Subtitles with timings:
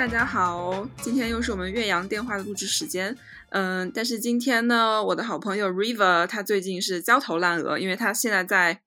[0.00, 3.14] 大家好，今天又是我们岳阳电话的录制时间。
[3.50, 8.80] 嗯，但是今天呢，我的好朋友 River 他最近是焦头烂额，因为他现在在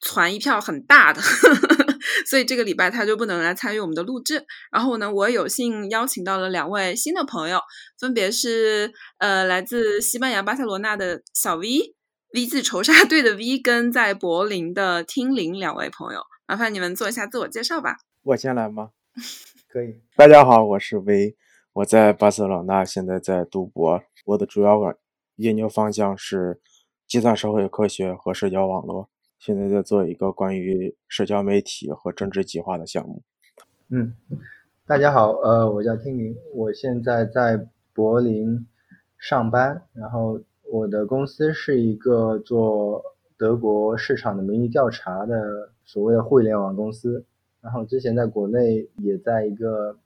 [0.00, 1.22] 攒一票很大的，
[2.26, 4.44] 所以这个礼拜他就不能来参与我们的录制。
[4.72, 7.60] 然后呢，我有幸邀请到了两位新的朋友，
[8.00, 16.22] 分别是呃来自西班牙巴塞罗那的小 V，V 字仇杀队的 V，跟在柏林的听林两位朋友。
[16.48, 17.98] 麻烦你们做一下自我介绍吧。
[18.24, 18.88] 我先来吗？
[19.78, 19.94] 可以。
[20.16, 21.36] 大家好，我是 V，
[21.72, 24.02] 我在巴塞罗那，现在在读博。
[24.26, 24.76] 我的主要
[25.36, 26.60] 研究方向是
[27.06, 29.08] 计算社会科学和社交网络。
[29.38, 33.22] 现在在做一个关于社交媒体和政治计划的项目。
[33.90, 34.12] 嗯，
[34.84, 37.64] 大家好，呃，我叫听明，我现在在
[37.94, 38.66] 柏林
[39.16, 40.40] 上班，然后
[40.72, 43.00] 我的公司是一个做
[43.36, 47.24] 德国市场的民意调查的所谓的互联网公司。
[47.60, 49.98] 然后之前在国内也在一个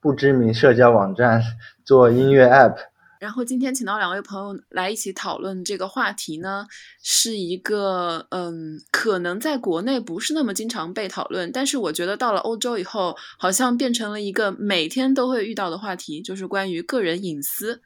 [0.00, 1.42] 不知名社交网站
[1.84, 2.76] 做音乐 app。
[3.18, 6.66] 然后今天请到两位朋友来一起讨论这个话题呢，
[7.02, 17.80] 是一个嗯，可能在国内不是那么经常被讨论，但是我觉得到了欧洲以后，好像变成了一个每天都会遇到的话题，就是关于个人隐私，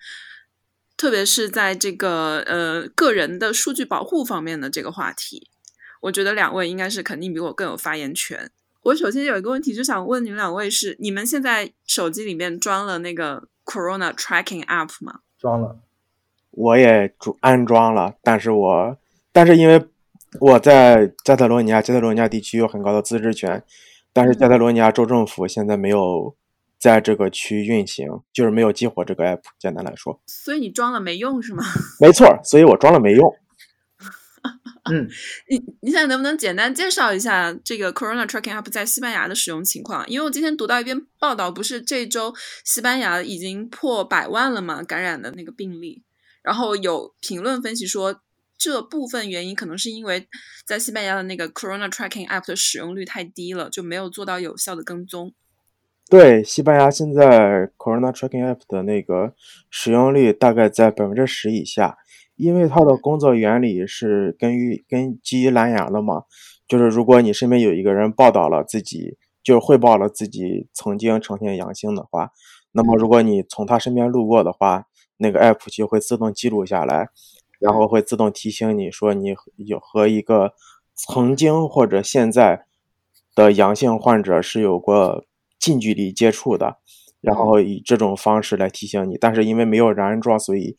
[0.96, 5.48] 特别是在这个呃个人的数据保护方面的这个话题，
[6.02, 8.50] 我觉得两位应该是肯定比我更有发言权。
[8.82, 15.20] 我首先有一个问题，就想问你们两位是：你们现在手机里面装了那个 Corona Tracking App 吗？
[15.38, 15.78] 装了，
[16.52, 18.96] 我也安装了，但是我
[19.32, 19.84] 但是因为
[20.40, 23.62] 我在加泰罗尼亚，加泰罗尼亚地区有很高的自治权，
[24.12, 26.34] 但是加泰罗尼亚州政府现在没有
[26.78, 29.42] 在这个区运行，就是没有激活这个 app。
[29.58, 31.62] 简单来说，所以你装了没用是吗？
[32.00, 33.30] 没错，所以我装了没用。
[34.84, 35.08] 嗯，
[35.48, 40.08] 你你现在能不能简单介绍一下这个 Corona Tracking App 在西班牙的使用情况？
[40.08, 46.02] 因为我今天读到一篇报道，不是这周西班牙已经破百万了嘛，感染的那个病例。
[46.42, 48.22] 然后有评论分析说，
[48.56, 50.26] 这部分原因可能是因为
[50.66, 55.34] 在西班牙的那个 Corona Tracking App 的使用率太低了，就没有做到有效的跟踪。
[56.08, 59.34] 对，西班牙现在 Corona Tracking App 的那个
[59.70, 61.98] 使用率大概在百分之十以下。
[62.40, 66.24] 因为它的工作原理是根于根基于蓝牙的嘛，
[66.66, 72.30] 就是如果你身边有一个人报道了自己，就是汇报了自己曾经呈现阳性的话，
[72.72, 74.86] 那么如果你从他身边路过的话，
[75.18, 77.08] 那个 app 就会自动记录下来，
[77.58, 80.54] 然后会自动提醒你说你有和一个
[80.94, 82.64] 曾经或者现在
[83.34, 85.26] 的阳性患者是有过
[85.58, 86.78] 近距离接触的，
[87.20, 90.76] 然后以这种方式来提醒你，但是因为没有人安装，所以。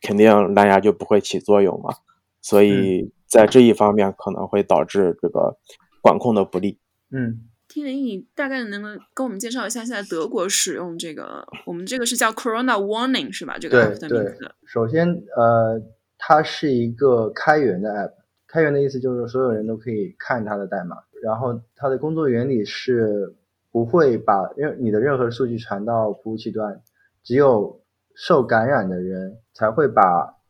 [0.00, 1.94] 肯定蓝牙就不会起作用嘛，
[2.40, 5.58] 所以在这一方面可能会导致这个
[6.00, 6.78] 管控的不利。
[7.10, 11.44] 嗯，听林，你大概能不能跟我们介绍一下现在德国使用这个？
[11.66, 13.58] 我们这个是叫 Corona Warning 是吧？
[13.58, 14.54] 这个 app 的名字。
[14.66, 15.82] 首先，呃，
[16.16, 18.12] 它是一个开源的 app，
[18.46, 20.96] 开源的意思就是所有人都可以看它的代码。
[21.22, 23.34] 然后它的工作原理是
[23.72, 26.80] 不会把任你的任何数据传到服务器端，
[27.24, 27.80] 只有。
[28.20, 30.02] 受感染的人才会把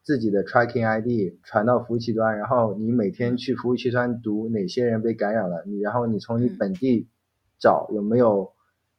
[0.02, 7.10] 自己的 tracking ID 传到服务器端，然后你每天去服务器端读哪些人被感染了，你然后你从你本地
[7.58, 8.50] 找有没有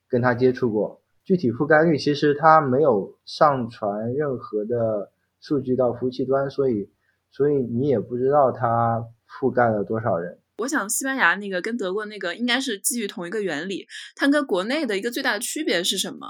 [0.08, 6.91] 跟他接触过，具体覆盖率其实它没有上传任何的数据到服务器端，所以
[7.31, 10.38] 所以你也不知道它覆盖了多少人。
[10.59, 16.28] 我想西班牙那个跟德国那个应该是基于同一个原理，它跟国内的一个最大的区别是什么？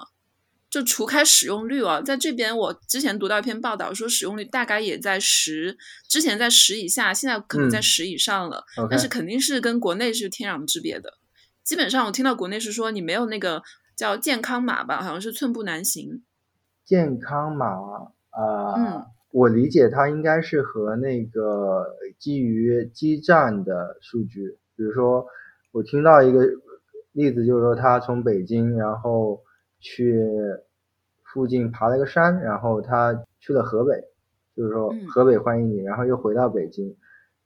[0.70, 5.76] 就除开使用率啊，在这边我之前读到一篇报道说使用率大概也在十，
[6.08, 8.64] 之前在十以下，现在可能在十以上了。
[8.88, 11.18] 但是肯定是跟国内是天壤之别的。
[11.64, 13.64] 基本上我听到国内是说你没有那个
[13.96, 16.22] 叫健康码吧，好像是寸步难行。
[16.86, 17.66] 健康码
[18.30, 21.84] 啊，嗯我理解它应该是和那个
[22.20, 25.26] 基于基站的数据，比如说
[25.72, 26.46] 我听到一个
[27.14, 29.42] 例子，就是说他从北京然后。
[29.80, 30.22] 去
[31.24, 34.04] 附近爬了个山，然后他去了河北，
[34.56, 36.98] 就是说河北欢迎你，然后又回到北京，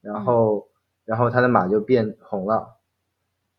[0.02, 0.70] 然后
[1.06, 2.78] 然后他的马就变红了，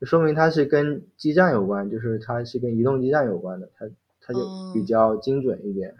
[0.00, 3.86] 就说明他是跟基站有关，就是他是跟移动基站有关的，他
[4.20, 4.40] 他就
[4.72, 5.94] 比较精准一点。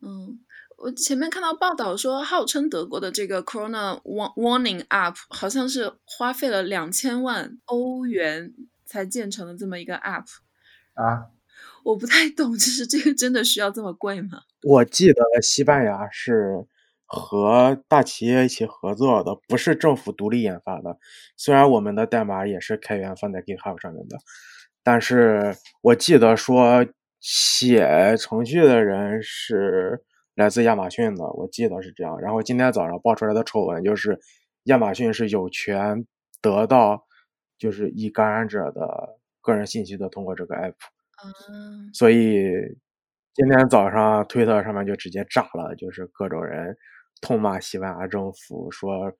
[0.00, 0.38] 嗯，
[0.76, 8.54] 我前面看到报道说，号称德国的这个 Corona Warning App 好像是花费了两千万欧元
[8.84, 10.26] 才建成的这么一个 App
[10.94, 11.30] 啊。
[11.86, 14.40] 我不太懂，就是这个真的需要这么贵吗？
[14.64, 16.66] 我记得西班牙是
[17.04, 20.98] 和大企业一起合作的，不是政府独立研发的。
[21.36, 24.18] 虽然我们的代码也是开源放在 GitHub 上面的，
[24.82, 26.84] 但是我记得说
[27.20, 30.02] 写程序的人是
[30.34, 32.18] 来自亚马逊的，我记得是这样。
[32.20, 34.18] 然后今天早上爆出来的丑闻就是
[34.64, 36.04] 亚马逊是有权
[36.42, 37.06] 得到
[37.56, 40.74] 就是已感染者的个人信息的，通过这个 app。
[41.24, 42.44] 嗯，所以
[43.34, 46.76] 今天早上推特上面就直接炸了，就是各种人
[47.20, 49.12] 痛骂西班牙政府，说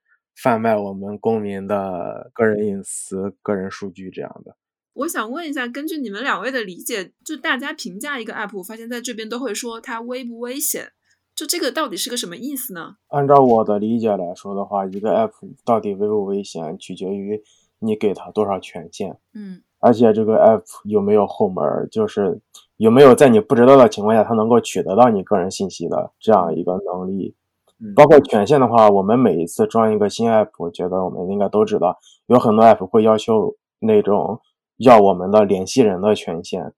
[0.43, 4.57] 贩卖我们公民的个人隐私、个人数据这样的。
[4.95, 10.93] 我想问一下，根据你们两位的理解，就大家评价一个 app，我发现在这边都会说它危不危险，
[11.35, 12.97] 就这个到底是个什么意思呢？
[13.09, 15.33] 按照我的理解来说的话，一个 app
[15.65, 17.43] 到底危不危险，取决于
[17.79, 22.41] 你给它多少权限，嗯而且这个 app 有没有后门，就是
[22.77, 27.33] 有没有在你不知道的情况下，它能够取得到你个人信息的这样一个能力。
[27.79, 31.97] 嗯包括权限的话，我们每一次装一个新 app，我觉得我们应该都知道，
[32.27, 34.41] 有很多 app 会要求那种
[34.79, 36.73] 要我们的联系人的权限，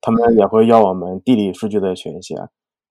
[0.00, 2.38] 他们也会要我们地理数据的权限。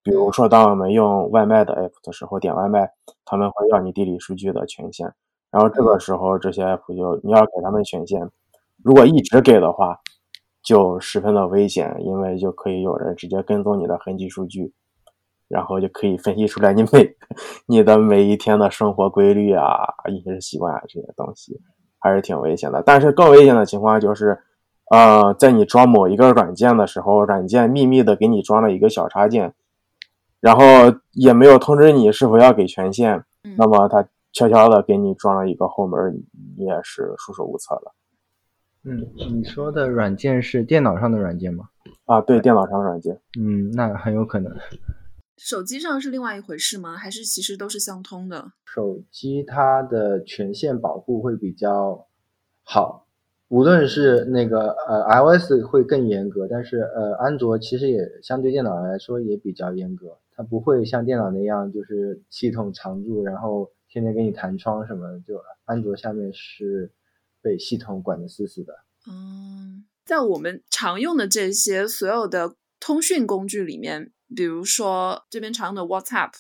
[0.04, 2.92] 比如说，当我们用外卖的 app 的时候，点外卖，
[3.24, 5.10] 他们会要你地理数据的权限。
[5.50, 8.28] 然后这个时候，这些 app 就你要给他们权限，
[8.84, 10.00] 如果一直给的话，
[10.62, 14.74] 就十分的危险，因为就可以有人直接跟踪你的痕迹数据。
[15.50, 17.16] 然后就可以分析出来你每
[17.68, 21.60] 你的每一天的生活规律啊、饮食习惯啊这些东西，
[22.00, 22.82] 还是挺危险的。
[22.82, 24.40] 但是更危险的情况就是，
[24.90, 29.54] 呃，在你装某一个软件的时候，软件秘密的给你装了一个小插件，
[30.40, 30.64] 然后
[31.12, 36.24] 也没有通知你是否要给权限，嗯那么它悄悄的给你装了一个后门，
[36.58, 37.92] 你也是束手无策的。
[38.86, 41.70] 嗯，你说的软件是电脑上的软件吗？
[42.06, 43.20] 啊，对，电脑上的软件。
[43.40, 44.54] 嗯，那很有可能。
[45.38, 46.96] 手机上是另外一回事吗？
[46.96, 48.52] 还是其实都是相通的？
[48.66, 52.08] 手机它的权限保护会比较
[52.64, 53.08] 好，
[53.48, 66.92] 无论是那个呃 iOS 会更严格，但是呃安卓其实也相对电脑来说也比较严格，它不会像电脑那样就是系统常驻，然后天天给你弹窗什么的，就安卓下面是
[67.44, 68.74] 被系统管得死死的。
[69.08, 76.32] 嗯，在我们常用的这些所有的通讯工具里面，比如说这边常用的 WhatsApp，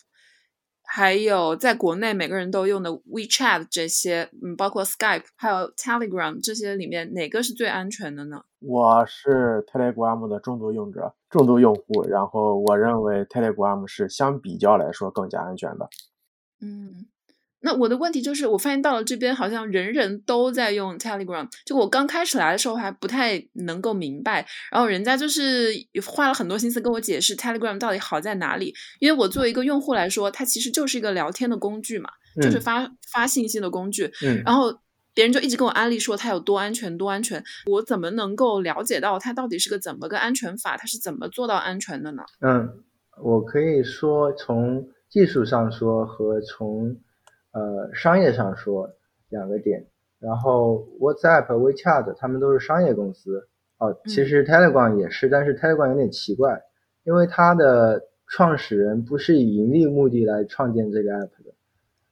[0.85, 8.43] 还有在国内每个人都用的 WeChat 这些，嗯，包括 Skype 还有 Telegram 这些里面，哪个是最安全的呢？
[8.59, 15.89] 我是 Telegram 的重度用者、重度用户，然后我认为 Telegram 是相比较来说更加安全的。
[16.61, 17.07] 嗯，
[17.63, 25.73] 那我的问题就是，我发现到了这边好像人人都在用 Telegram，就我刚开始来的时候还不太能够明白，然后人家就是
[26.05, 32.09] 花了很多心思跟我解释 Telegram 到底好在哪里，因为我作为一个用户来说，它其实就是一个聊天的工具嘛，
[32.41, 34.77] 就是嗯发发信息的工具，嗯然后。
[35.15, 37.43] 别人就一直跟我安利说它有多安全，多安全。
[37.67, 40.75] 我怎么能够了解到它到底是个怎么个安全法？
[40.75, 42.23] 它是怎么做到安全的呢？
[42.41, 42.67] 嗯，
[43.23, 46.97] 我可以说从技术上说和从
[47.53, 48.91] 呃商业上说
[49.29, 49.85] 两个点。
[50.19, 53.47] 然后 WhatsApp、WeChat 他们都是商业公司
[53.77, 56.61] 哦，其实 Telegram 也是，但是 Telegram 有点奇怪，
[57.03, 61.53] 因为它的创始人不是以盈利目的来创建这个 app 的，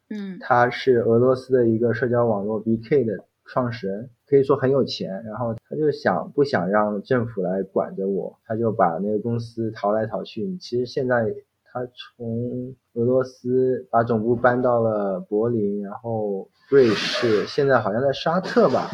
[0.10, 5.24] 嗯他是俄罗斯的一个社交网络 BK 的创始人，可以说很有钱。
[5.24, 10.58] 然后他就想不想让政府来管着我，他就把那个公司淘来淘去。
[10.58, 11.34] 其实现在
[11.72, 18.90] 他从俄罗斯把总部搬到了柏林，然后瑞士，现在好像在沙特吧。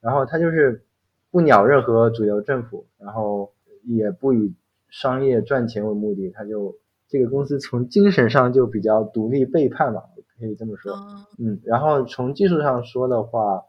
[0.00, 0.84] 然后他就是
[1.30, 3.52] 不鸟任何主流政府，然后
[3.84, 4.54] 也不以
[4.88, 6.76] 商业赚钱为目的，他就
[7.08, 10.02] 这个公司从精神上就比较独立背叛嘛，
[10.38, 10.92] 可以这么说。
[10.92, 13.64] 哦嗯，然后从技术上说的话，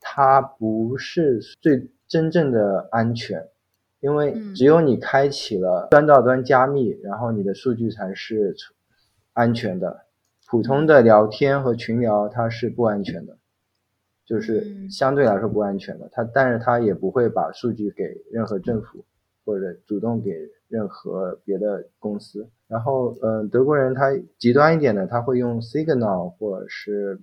[0.00, 3.48] 它不是最真正的安全，
[4.00, 8.54] 因为嗯只有你开启了端到端加密，然后你的数据才是
[9.32, 10.02] 安全的。
[10.48, 13.36] 普通的聊天和群聊它是不安全的，
[14.24, 16.08] 就是嗯相对来说不安全的。
[16.12, 19.04] 它但是它也不会把数据给任何政府
[19.44, 20.30] 或者主动给
[20.68, 22.48] 任何别的公司。
[22.68, 24.06] 然后，嗯、德国人他
[24.38, 27.20] 极端一点的，他会用 Signal 或者是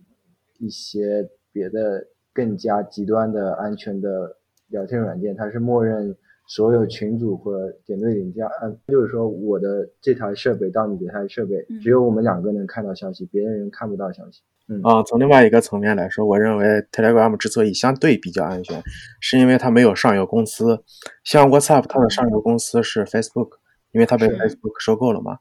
[0.57, 4.37] 一些别的更加极端的安全的
[4.67, 6.15] 聊天软件，它是默认
[6.47, 14.41] 所有群组或者点对点加，嗯，就是说我的这台设备到你这台设备嗯，只有我们两个能看到消息，别人看不到消息。
[14.69, 18.81] 嗯啊、从另外一个层面来说，我认为 Telegram 之所以相对比较安全，
[19.19, 20.83] 是因为它没有上游公司。
[21.23, 23.49] 像 WhatsApp，它的上游公司是 Facebook，
[23.91, 25.33] 因为它被 Facebook 收购了嘛。
[25.33, 25.39] 嗯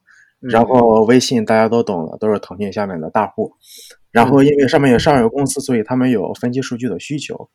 [0.51, 3.53] 然后微信大家都懂了，都是腾讯下面的大户。
[4.11, 7.49] 然后因为上面有上游公司，所以他们有分析数据的需求，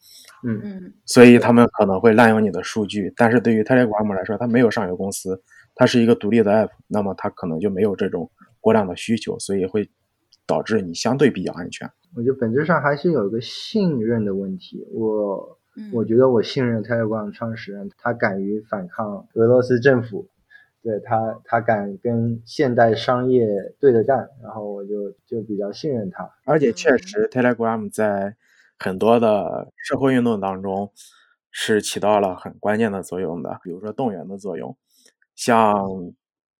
[0.48, 3.14] 嗯嗯所以他们可能会滥用你的数据。
[3.16, 5.42] 但是对于 Telegram 来说，它没有上游公司，
[5.76, 9.90] 它是一个独立的 app，那么它可能就没有这种过量的需求，所以会
[10.46, 11.90] 导致你相对比较安全。
[12.16, 14.88] 我觉得本质上还是有一个信任的问题。
[14.92, 20.28] 我嗯，我觉得我信任 Telegram 创始人，他敢于反抗俄罗斯政府，
[20.82, 23.48] 对他，他敢跟现代商业
[23.80, 26.28] 对着干，然后我就就比较信任他。
[26.46, 28.36] 而且确实，Telegram 在
[28.80, 30.92] 很多的社会运动当中
[31.52, 34.78] 是起到了很关键的作用的，比如说动员的作用。
[35.36, 35.76] 像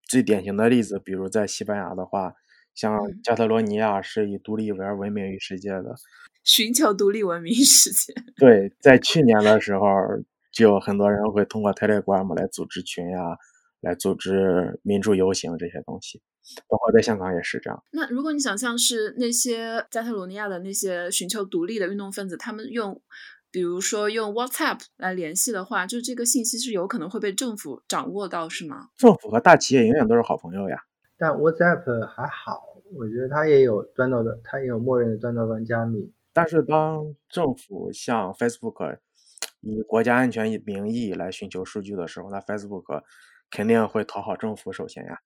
[0.04, 2.34] 最典型的例子，比如在西班牙的话，
[2.76, 5.96] 像嗯加泰罗尼亚是以独立而闻名于世界的。
[6.44, 8.14] 寻求独立文明世界。
[8.38, 9.88] 对，在去年的时候，
[10.52, 13.38] 就有很多人会通过 Telegram 来组织群呀，
[13.82, 16.22] 来组织民主游行这些东西，
[16.68, 17.84] 包括在香港也是这样。
[17.92, 23.02] 那如果你想象是那些加泰罗尼亚的那些寻求独立的运动分子，他们用，
[23.52, 28.90] 比如说用 WhatsApp 来联系的话，就这个信息是有可能会被政府掌握到，是吗？
[28.98, 30.78] 政府和大企业永远都是好朋友呀。
[31.18, 32.62] 但 WhatsApp 还好，
[32.96, 36.12] 我觉得它也有端到端，它也有默认的端到端加密。
[36.32, 39.00] 但是当政府向 Facebook
[39.62, 43.02] 以国家安全名义来寻求数据的时候，那 Facebook
[43.50, 45.20] 肯定会讨好政府首先呀。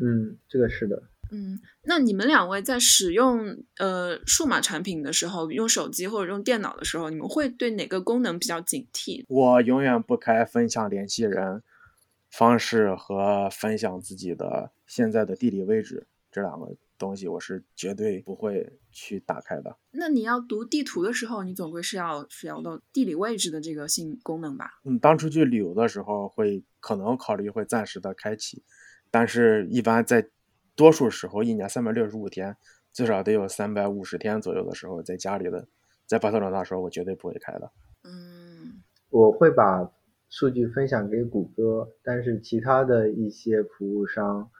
[0.00, 1.02] 嗯，这个是的。
[1.30, 9.24] 嗯，那你们两位在使用呃数码产品的时候，用手机或者用电脑的时候，你们会对哪个功能比较警惕？
[9.28, 11.62] 我永远不开分享联系人
[12.30, 19.76] 方式和分享自己的现在的地理位置这两个东西，我是绝对不会去打开的。
[19.90, 24.80] 那你要读地图的时候，你总归是要使用到地理位置的这个性功能吧？
[24.84, 28.62] 嗯，当出去旅游的时候会可能考虑会暂时的开启，
[29.10, 30.28] 但是一般在
[30.76, 32.56] 多数时候，一年三百六十五天，
[32.92, 35.66] 最少得有三百五十天左右的时候，在家里的，
[36.06, 37.70] 在巴塞罗那的时候，我绝对不会开的。
[38.04, 39.90] 嗯我会把
[40.28, 44.50] 数据分享给谷歌，但是其他的一些服务商，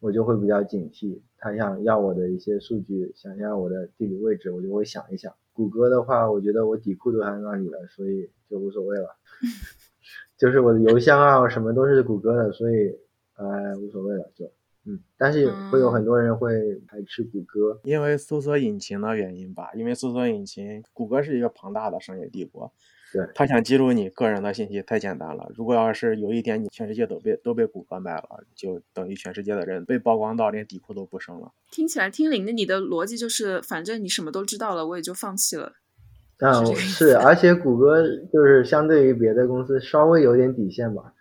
[0.00, 1.22] 我就会比较警惕。
[1.38, 5.32] 他想要我的一些数据，想要我的地理位置，我就会想一想。
[5.52, 9.16] 谷歌的话，我觉得我底库都在那里了，所以就无所谓了。
[10.36, 12.98] 就是我的邮箱啊，什么都是谷歌的，所以
[13.36, 14.46] 呃无所谓了，就
[14.84, 15.00] 嗯。
[15.16, 16.50] 但是会有很多人会
[16.86, 22.72] 排斥谷歌，因为搜索引擎的原因吧，因为搜索引擎，谷歌是一个庞大的商业帝国，
[23.12, 25.50] 对他想记录你个人的信息太简单了。
[25.54, 31.52] 如果要是有一天你全世界都被都被谷歌卖了，就等于全世界的人被曝光到连底裤都不剩了。
[31.70, 35.72] 听起来听林的你的逻辑就是，反正你什么都知道了，我也就放弃了。
[36.38, 41.14] 但是而且谷歌就是相对于别的公司稍微有点底线吧，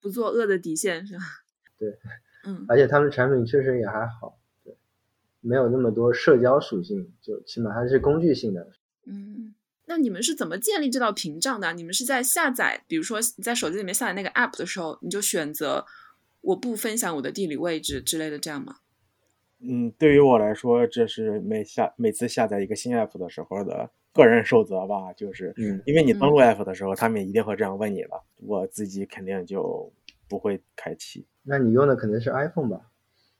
[0.00, 1.22] 不作恶的底线是吧？
[1.84, 1.98] 对，
[2.46, 4.72] 嗯 而且他们产品确实也还好，对，
[5.40, 8.68] 没有那么多社交属性，就起码还是工具性的。
[9.06, 9.54] 嗯。
[9.84, 11.72] 那你们是怎么建立这道屏障的？
[11.74, 15.84] 你们是在下载，比如说你在手机里面下载那个 app 的时候，你就选择
[16.40, 18.76] 我不分享我的地理位置之类的，这样吗？
[19.58, 29.92] 嗯，对于我来说，这是每下每次下载一个新 app 的时候的个人守则吧，就是嗯因为你登录 app 的时候，他们一定会这样问你的，我自己肯定就
[30.28, 31.26] 不会开启。
[31.44, 32.80] 那你用的可能是 iPhone 吧？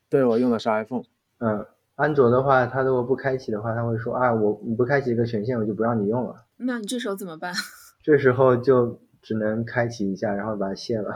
[0.08, 1.04] 对我用的是 iPhone，
[1.38, 6.44] 嗯，安卓的话，它如果不开启的话，它会说啊，我你不开启一个权限，我就不让你用了。
[6.56, 7.54] 那你这时候怎么办？
[8.02, 11.14] 这时候就只能开启一下，然后把它卸了，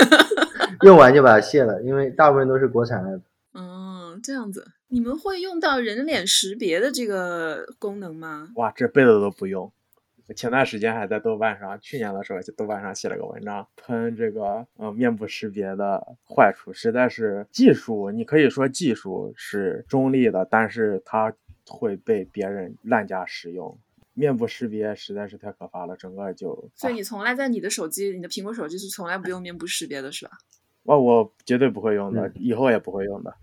[0.84, 3.20] 用完就把它卸了，因为大部分都是国产 app。
[3.52, 8.50] 哦，这样子，你们会用到人脸识别的这个功能吗？
[8.56, 9.72] 哇，这辈子都不用。
[10.26, 21.34] 我前段时间还在豆瓣上，去年的时候在豆瓣上写了个文章，喷这个呃面部识别的坏处，实在是技术，你可以说技术是中立的，但是它
[21.68, 23.78] 会被别人滥加使用。
[24.14, 30.38] 面部识别实在是太可怕了，整个就所以你从来在你的手机，你的苹果手机是从来不用面部识别的，是吧？
[30.84, 33.34] 哦，我绝对不会用的，嗯以后也不会用的。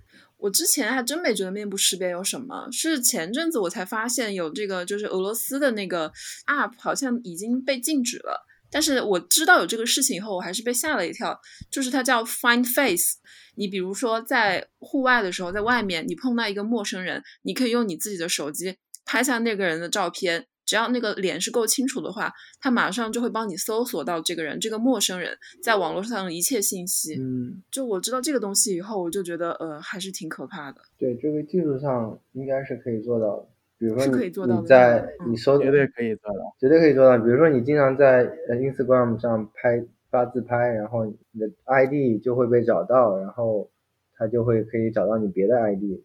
[0.41, 6.11] 我之前还真没觉得面部识别有什么，是前阵子我才发现有这个，就是俄罗斯的那个
[6.47, 8.45] app 好像已经被禁止了。
[8.71, 11.39] 但是我知道有这个事情以后，我还是被吓了一跳。
[11.69, 13.17] 就是它叫 Find Face，
[13.55, 27.17] 你比如说在户外的时候，在外面你碰到一个陌生人，你可以用你自己的手机拍下那个人的照片，只要那个脸是够清楚的话，他马上就会帮你搜索到这个人，这个陌生人在网络上的一切信息。
[27.19, 30.79] 嗯，就我知道这个东西以后，我就觉得呃还是挺可怕的。
[30.97, 33.45] 对，这个技术上应该是可以做到的。
[33.77, 36.55] 比如说是你可以做到的你在嗯你搜绝对可以做到。
[36.57, 37.21] 绝对可以做到。
[37.21, 43.69] 比如说你经常在呃 Instagram 上拍发自拍，然后你的 ID 就会被找到，然后
[44.15, 45.99] 他就会可以找到你别的 ID，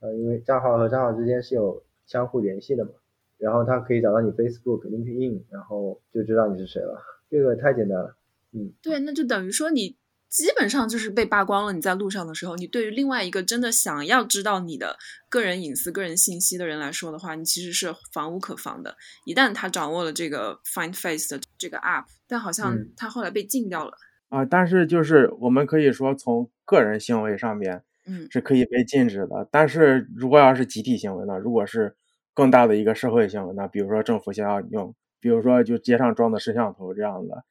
[0.00, 2.90] 呃，因为账号和账号之间是有相互联系的嘛，
[3.40, 7.00] 然后他可以找到你 Facebook、LinkedIn，然后就知道你是谁了。
[7.30, 8.16] 这个太简单了，
[8.52, 9.96] 嗯，对，那就等于说你
[10.28, 11.72] 基本上就是被扒光了。
[11.72, 14.96] 你在路上的时候，你对于另外一个真的想要知道你的
[15.28, 18.96] 个人隐私、个人信息的人来说的话，你其实是防无可防的。
[19.24, 23.92] 一旦他掌握了这个 Find Face 的这个 App，但好像他后来被禁掉了。
[24.28, 29.48] 啊，但是就是我们可以说从个人行为上面，嗯，是可以被禁止的。
[29.50, 31.36] 但是如果要是集体行为呢？
[31.38, 31.96] 如果是
[32.34, 33.52] 更大的一个社会性。
[33.54, 33.66] 那？
[33.66, 34.94] 比如说政府想要用。
[35.22, 37.44] 比如说，就街上装的摄像头这样的，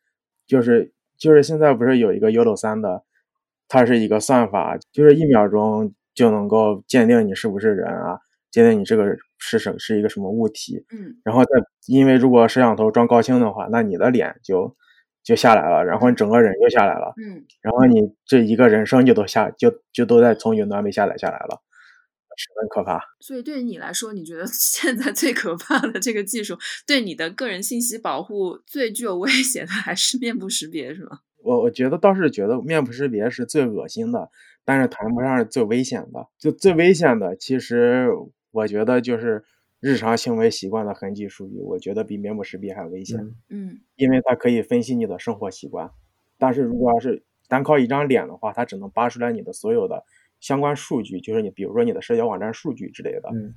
[0.48, 3.03] 就是就是现在不是有一个 Udo 三的，
[3.67, 8.17] 它是一个算法，就是一秒钟就能够鉴定你是不是人啊，
[8.50, 10.83] 鉴定你这个是什是一个什么物体。
[10.91, 11.51] 嗯，然后再
[11.86, 14.75] 因为如果摄像头装高清的话，那你的脸就
[15.24, 17.13] 就下来了，然后你整个人就下来了。
[17.24, 21.62] 嗯，然后你这一个人生就都下就就都在从云端被下载下来了。
[22.41, 31.19] 十分可怕，所以对于你来说，你觉得 现在最可怕的这个技术，对你的个人信息保护最具有威胁的，还是面部识别，是吗？
[31.43, 34.29] 我我觉得倒是觉得面部识别是最恶心的，
[34.63, 36.27] 但是谈不上是最危险的。
[36.38, 38.08] 就最危险的，其实
[38.51, 39.43] 我觉得就是
[39.81, 43.19] 日常行为习惯的痕迹数据，我觉得比面部识别还危险。
[43.50, 45.91] 嗯，因为它可以分析你的生活习惯，
[46.38, 50.05] 但是如果要是单靠一张脸的话，它只能扒出来你的所有的。
[50.39, 53.53] 相关数据就是你，比如说你的社交网站数据之类的，嗯，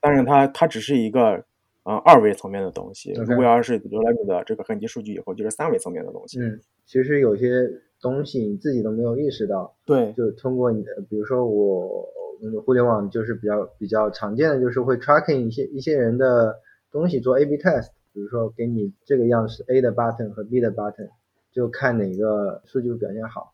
[0.00, 1.44] 但是它它只是一个
[1.84, 3.12] 嗯二维层面的东西。
[3.12, 6.40] 如果要是有了你的这个痕迹数据以后，就是三维层面的东西。
[6.40, 7.68] 嗯，其实有些
[8.00, 9.74] 东西你自己都没有意识到。
[9.84, 12.06] 对，就通过你的，比如说我，
[12.64, 16.54] 互联网就是比较比较常见的，就是会 tracking 一些一些人的
[16.90, 21.10] 东西做 A/B test，比如说给你这个样式 A 的 button 和 B 的 button，
[21.52, 23.52] 就看哪个数据表现好。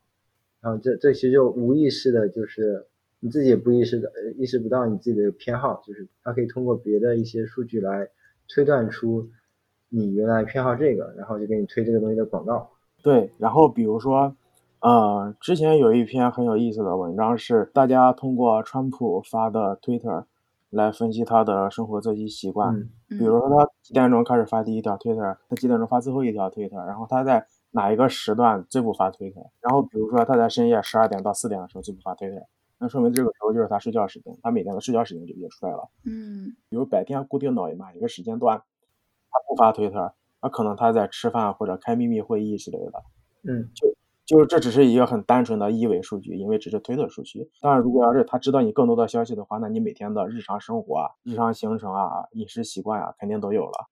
[0.67, 2.85] 然后这这其实就无意识的，就是
[3.21, 8.09] 你自己也不意识的，意识不到你自己的偏好，就是它可以通过别的一些数据来
[8.49, 9.29] 推断出
[9.89, 12.69] 你原来偏好这个，然后就给你推这个东西的广告。
[13.01, 14.35] 对，然后比如说，
[14.81, 20.25] 呃，之前有一篇很有意思的文章是大家通过川普发的 Twitter
[20.71, 27.47] 来分析他的生活作息习惯，比如说他几点钟开始发第一条 Twitter，他几点钟发最后一条 Twitter，然后他在。
[27.77, 29.41] 哪一个时段最不发推特？
[29.61, 32.43] 然后比如说他在深夜十二点到四点的时候最不发推特，
[32.79, 35.87] 那说明这个时候就是他睡觉时间，他每天的睡觉时间就列出来了。
[36.05, 43.03] 嗯，比如白天固定到哪一个时间段，他不发推特，那可能他在吃饭或者开秘密会议之类的。
[43.43, 47.51] 嗯，就就是这只是一个很单纯的一维数据，因为只是推特数据。
[47.61, 53.87] 当然，如果要是他知道你更多的消息的话，那你每天的日常生活啊、日常行程啊、饮食习惯啊，肯定都有了。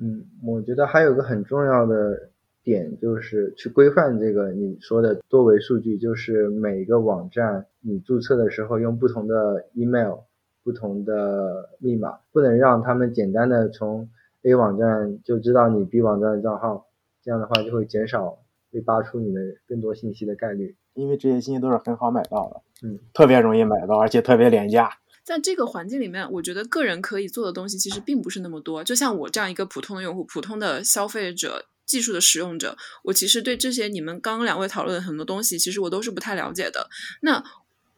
[0.00, 2.30] 嗯，我觉得还有个很重要的。
[2.62, 10.18] 点就是去规范这个你说的多维数据，就是每个网站你注册的时候用不同的 email、
[10.62, 14.08] 不同的密码，不能让他们简单的从
[14.42, 16.86] A 网站就知道你 B 网站的账号，
[17.22, 18.38] 这样的话就会减少
[18.70, 20.76] 被扒出你的更多信息的概率。
[20.94, 24.90] 因为这些信息都是很好买到的，嗯，特别容易买到，而且特别廉价。
[25.22, 28.82] 在这个环境里面，我觉得个人可以做的东西其实并不是那么多。
[28.82, 31.66] 就像我这样一个普通的用户、普通的消费者。
[31.90, 36.88] 技术的使用者，我其实对这些你们刚刚两位讨论的很多东西，其实我都是不太了解的。
[37.22, 37.42] 那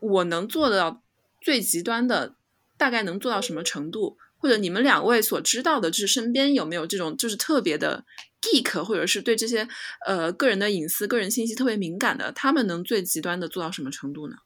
[0.01, 1.03] 我能做到
[1.43, 2.35] 最极端的，
[2.79, 4.17] 大概能做到什么程度？
[4.39, 8.05] 或者你们两位所知道的，就是身边有没有这种就是特别的
[8.41, 9.69] geek，或者是对这些
[10.07, 14.37] 呃个人的隐私、个人信息特别敏感的，他们能最极端的做到什么程度呢？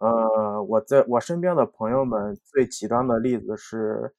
[0.00, 4.14] 呃，我在我身边的朋友们最极端的例子是。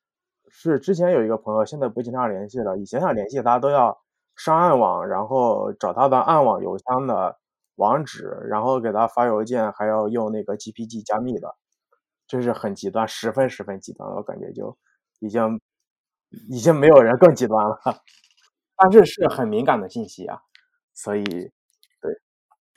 [0.53, 2.77] 是之前有一个朋友，现在不经常联系了。
[2.77, 3.97] 以前想联系他，都要
[4.35, 7.39] 上暗网，然后找他的暗网邮箱的
[7.75, 11.55] 网址，然后给他发邮件，还要用那个 GPG 加密的，
[12.27, 14.17] 这是很极端，十分十分极端了。
[14.17, 14.77] 我感觉就
[15.19, 15.59] 已经
[16.49, 17.79] 已经没有人更极端了，
[18.75, 20.41] 但是是很敏感的信息啊，
[20.93, 21.51] 所以对。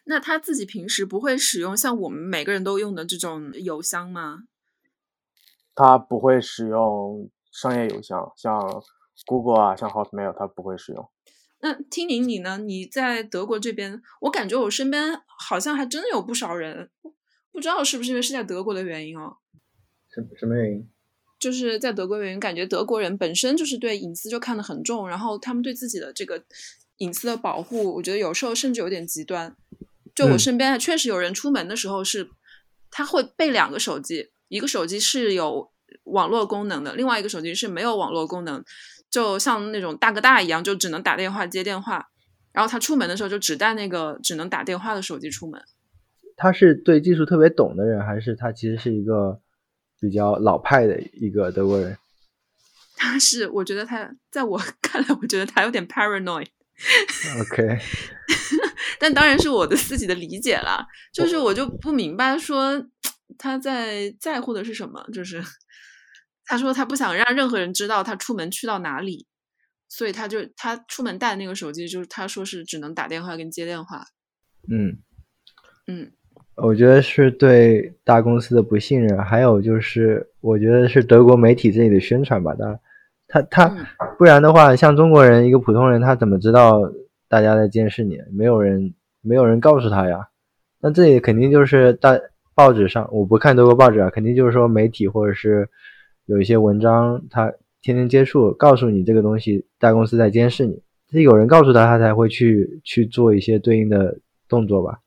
[0.04, 4.44] 那他自己平时不会使用像我们每个人都用的这种邮箱吗？
[5.74, 7.28] 他不会使用。
[7.54, 8.60] 商业邮箱像
[9.26, 11.08] Google 啊，像 Hotmail，它不会使用。
[11.60, 12.58] 那听您你呢？
[12.58, 16.90] 你在德国这边，我感觉我身边好像还真的有不少人，
[17.52, 19.36] 不知道是不是因为是在德国的原因哦。
[20.10, 20.90] 什什么原因？
[21.38, 26.44] 就是在德国原因，感觉德国人本身就是对隐私就看得很重，然后他们对自己的这个
[26.96, 29.56] 隐私的保护，我觉得有时候甚至有点极端。
[30.14, 32.28] 就我身边确实有人出门的时候是，
[32.90, 35.72] 他会备两个手机，一个手机是有。
[36.04, 38.62] 网络功能的另外一个手机是没有网络功能，
[39.08, 42.08] 就像那种大哥大一样，就只能打电话接电话。
[42.52, 45.60] 然后他出门的时候就只带那个只能打电话的手机出门。
[46.36, 49.40] 他是对技术特别懂的人，还是他其实是一个
[50.00, 51.96] 比较老派的一个德国人？
[52.96, 56.46] 他是，我觉得他在我看来，我觉得他有点 paranoid。
[57.40, 57.78] OK，
[58.98, 62.84] 但当然是我的自己的理解啦，就是我就不明白说
[63.38, 65.42] 他在在乎的是什么，就是
[66.46, 69.26] 他说他不想让任何人知道他出门去到哪里，
[69.88, 74.04] 所以他就他出门带那个手机，就是他说是只能打电话跟接电话。
[74.70, 74.98] 嗯
[75.86, 76.10] 嗯，
[76.56, 82.54] 我觉得是对大公司的不信任，还有就是我觉得是德国媒体这里的宣传吧，
[83.28, 83.86] 他他他，嗯
[84.18, 86.80] 不然的话，像中国人一个普通人，他怎么知道
[87.28, 88.18] 大家在监视你？
[88.32, 90.28] 没有人没有人告诉他呀。
[90.80, 92.18] 那这里肯定就是大
[92.54, 95.68] 报纸上，我不看德国报纸啊，肯定就是说媒体或者是
[96.26, 105.00] 有一些文章，他天天接触，告诉你这个东西大公司在监视你，是有人告诉他，他才会去去做一些对应的动作吧。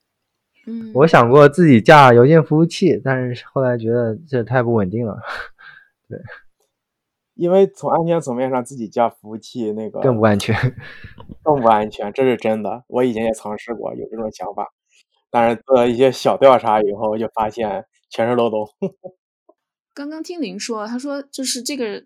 [0.67, 5.17] 嗯，我想过自己架邮件服务器，但是后来觉得这太不稳定了，
[6.09, 6.19] 对
[7.35, 10.55] 因为从安全层面上，自己架服务器那个更不安全。
[11.43, 12.83] 更不安全，这是真的。
[12.87, 14.67] 我以前也尝试过有这种想法，
[15.29, 18.67] 但是做了一些小调查以后，就发现全是漏洞。
[19.97, 22.05] 刚刚听您说，他说就是这个，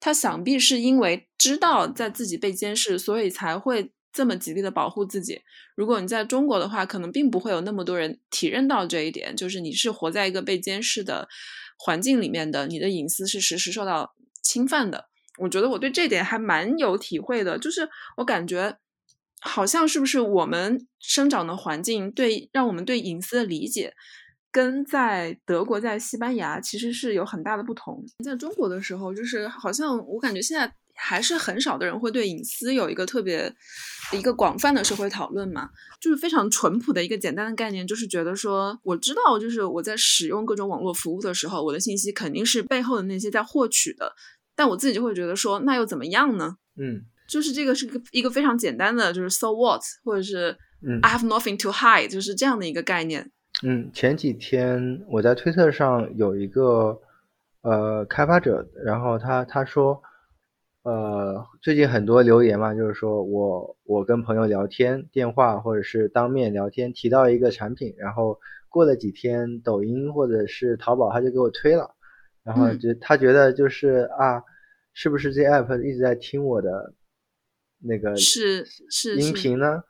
[0.00, 5.40] 他想必是因为知道在自己被监视，所以才会这么极力的保护自己。
[5.76, 11.28] 如果你在中国的话，可能并不会有那么多人体认到这一点，就是你是活在一个被监视的
[11.78, 15.04] 环境里面的，你的隐私是实时受到侵犯的。
[15.38, 18.76] 我觉得我对这点还蛮有体会的，就是我感觉
[19.40, 23.94] 好像是不是我们生长的环境对让我们对隐私的理解，
[24.54, 28.00] 跟在德国、在西班牙其实是有很大的不同。
[28.24, 33.52] 在中国的时候，就是好像我感觉现在还是很少的人会对隐私有一个特别
[34.12, 35.68] 一个广泛的社会讨论嘛，
[36.00, 44.14] 就是非常淳朴的一个简单的概念，就是觉得说我知道，就是我在使用各种网络服务的时候，我的信息肯定是背后的那些在获取的。
[44.54, 46.56] 但我自己就会觉得说，那又怎么样呢？
[46.80, 53.32] 嗯就是这个是个一个非常简单的，就是 so what，或者是嗯 I have nothing to hide，就是这样的一个概念。
[53.62, 57.00] 嗯，前几天我在推特上有一个
[57.62, 60.02] 呃开发者，然后他他说，
[60.82, 68.38] 呃，最近很多留言嘛，就是说我我跟朋友聊天，电话或者是当面聊天，提到一个产品，然后
[68.68, 71.94] 过了几天，抖音或者是淘宝他就给我推了，
[72.42, 72.78] 然后嗯。
[72.78, 74.42] 就他觉得就是啊，
[74.92, 76.92] 是不是这 app 一直在听我的
[77.78, 79.32] 那个是是音是。
[79.32, 79.84] 频呢？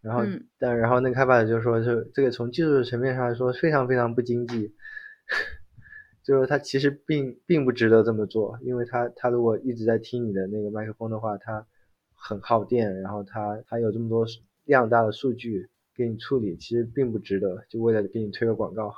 [0.00, 4.74] 然后嗯，但然后那个开发者就说，就这个从技术层面上来说非常非常不经济，
[6.22, 11.66] 就是他其实并并不值得这么做，因为他他如果一直在听你的那个麦克风的话，他
[12.14, 14.24] 很耗电，然后他他有这么多
[14.64, 18.94] 量大的数据给你处理，其实并不值得，就为了给你推个广告。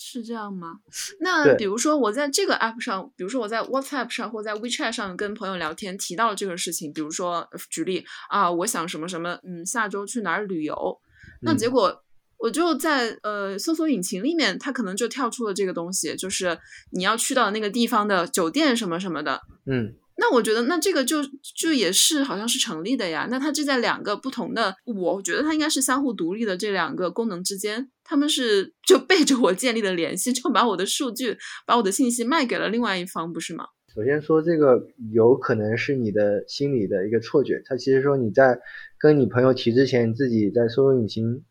[0.00, 0.78] 是这样吗？
[1.20, 11.00] 那比如说我在这个 app 上，比如说我在 WhatsApp 上或在 WeChat 上跟朋友聊天提到了这个事情，比如说呃举例啊，我想什么什么，嗯，下周去哪儿旅游，
[11.42, 12.04] 那嗯结果
[12.38, 16.56] 我就在呃搜索引擎里面，它可能就跳出了这个东西，就是
[16.92, 19.40] 你要去到那个地方的酒店什么什么的。
[19.66, 21.18] 嗯那我觉得，那这个就
[21.56, 23.28] 就也是好像是成立的呀。
[23.30, 33.64] 那它这在两个不同的，我觉得它应该是相互独立的这两个功能之间，他们是就 背着我建立了联系，就把我的数据、把我的信息卖给了另外一方，不是吗？
[33.94, 38.58] 首先说这个有可能是你的心理的一个错觉，它其实说你在
[38.98, 41.44] 跟你朋友提之前，你自己在搜索引擎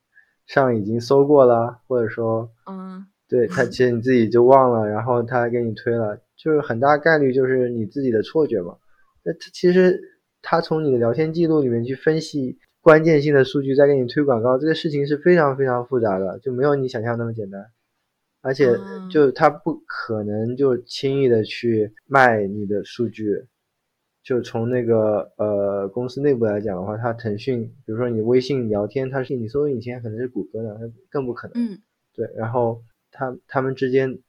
[0.45, 8.77] 上已经搜过了，或者说嗯对他其实你自己就忘了，然后他还给你推了，就是很大概率就是你自己的错觉嘛。
[9.23, 9.99] 那他其实
[10.41, 17.65] 他从你的聊天记录里面去分析关键性的数据，再给你推广告，这个事情是非常非常复杂的，就没有你想象那么简单。
[18.41, 23.47] 而且嗯就他不可能就轻易的去卖你的数据。
[24.23, 31.53] 就从那个呃公司内部来讲的话，他腾讯，比如说你微信聊天，它是你搜索引擎可能是谷歌的，它更不可能。
[31.55, 31.79] 嗯
[32.13, 34.19] 对，然后他他们之间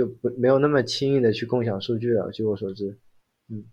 [0.00, 2.98] 就不没有那么轻易的去共享数据了，据我所知。
[3.50, 3.64] 嗯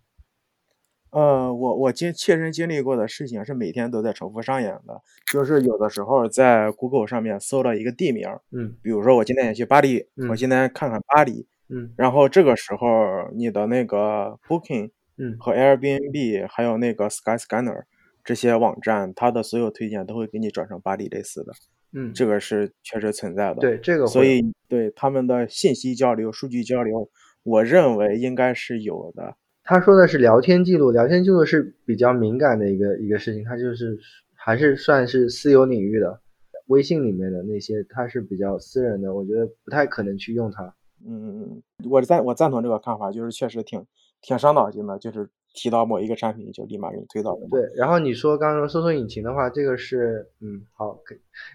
[1.11, 17.83] 呃，我我经切身经历过的事情是每天都在重复上演的，就是有的时候在 Google 上面搜了一个地名，嗯比如说我今天想去巴黎，我嗯今天看看巴黎，嗯然后这个时候你的那个 Booking 嗯和 Airbnb 还有那个 Skyscanner
[18.25, 21.53] 这些网站，它的所有推荐都会给你转成巴黎类似的，
[21.93, 23.61] 嗯，这个是确实存在的。
[23.61, 27.09] 对这个所以对他们的信息交流、数据交流，
[27.43, 29.35] 我认为应该是有的。
[29.63, 33.97] 他说的是聊天记录，聊天记录是比较敏感的一个一个事情，它就是
[34.35, 36.21] 还是算是私有领域的。
[36.67, 40.63] 微信里面的那些，它是比较私人的，我觉得不太可能去用它。
[41.05, 43.85] 嗯嗯嗯，我赞我赞同这个看法，就是确实挺
[44.21, 47.35] 挺伤脑筋的，就是提到某一个产品就立马给你推到。
[47.49, 50.99] 对，然后你说刚刚搜索引擎的话，这个是嗯好，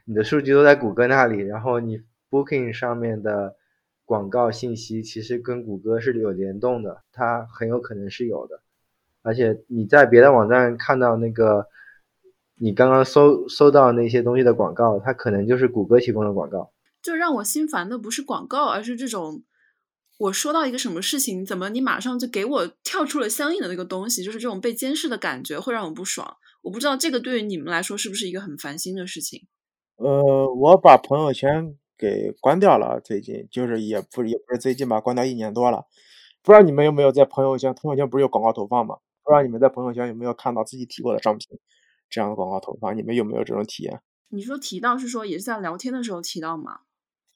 [0.04, 3.54] 你的数据都在谷歌那里，然后你 Booking 上面的
[4.04, 8.60] 广告信息其实跟谷歌是有联动的，它很有可能是有的，
[9.22, 11.68] 而且你在别的网站看到那个
[12.56, 16.72] 你刚刚搜搜到那些东西的广告，它可能就是谷歌提供的广告。
[17.00, 19.42] 就让我心烦的不是广告，而是这种
[20.22, 26.37] 我说到一个什么事情，怎么你马上就给我跳出了相应的那个东西，就是这种被监视的感觉会让我不爽。
[26.62, 29.48] 我不知道这个对于你们来说是不是一个很烦心的事情。
[29.96, 35.87] 呃，我把朋友圈给关掉了，最近就是也不也不是最近吧，关掉一年多了。
[36.40, 37.74] 不知道你们有没有在朋友圈？
[37.74, 38.98] 朋友圈不是有广告投放吗？
[39.24, 41.58] 不知道你们在朋友圈有没有看到自己提过的商品
[42.08, 42.96] 这样的广告投放？
[42.96, 44.00] 你们有没有这种体验？
[44.28, 46.82] 你说提到是说也是在聊天的时候提到吗？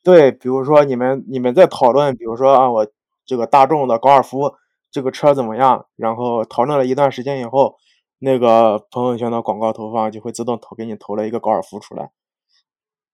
[0.06, 2.86] 对，比如说你们你们在讨论，比如说啊，我
[3.24, 4.54] 这个大众的高尔夫
[4.88, 5.86] 这个车怎么样？
[5.96, 7.74] 然后讨论了一段时间以后，
[8.20, 12.12] 那个朋友圈的广告投放就会自动投给你投了一个高尔夫出来。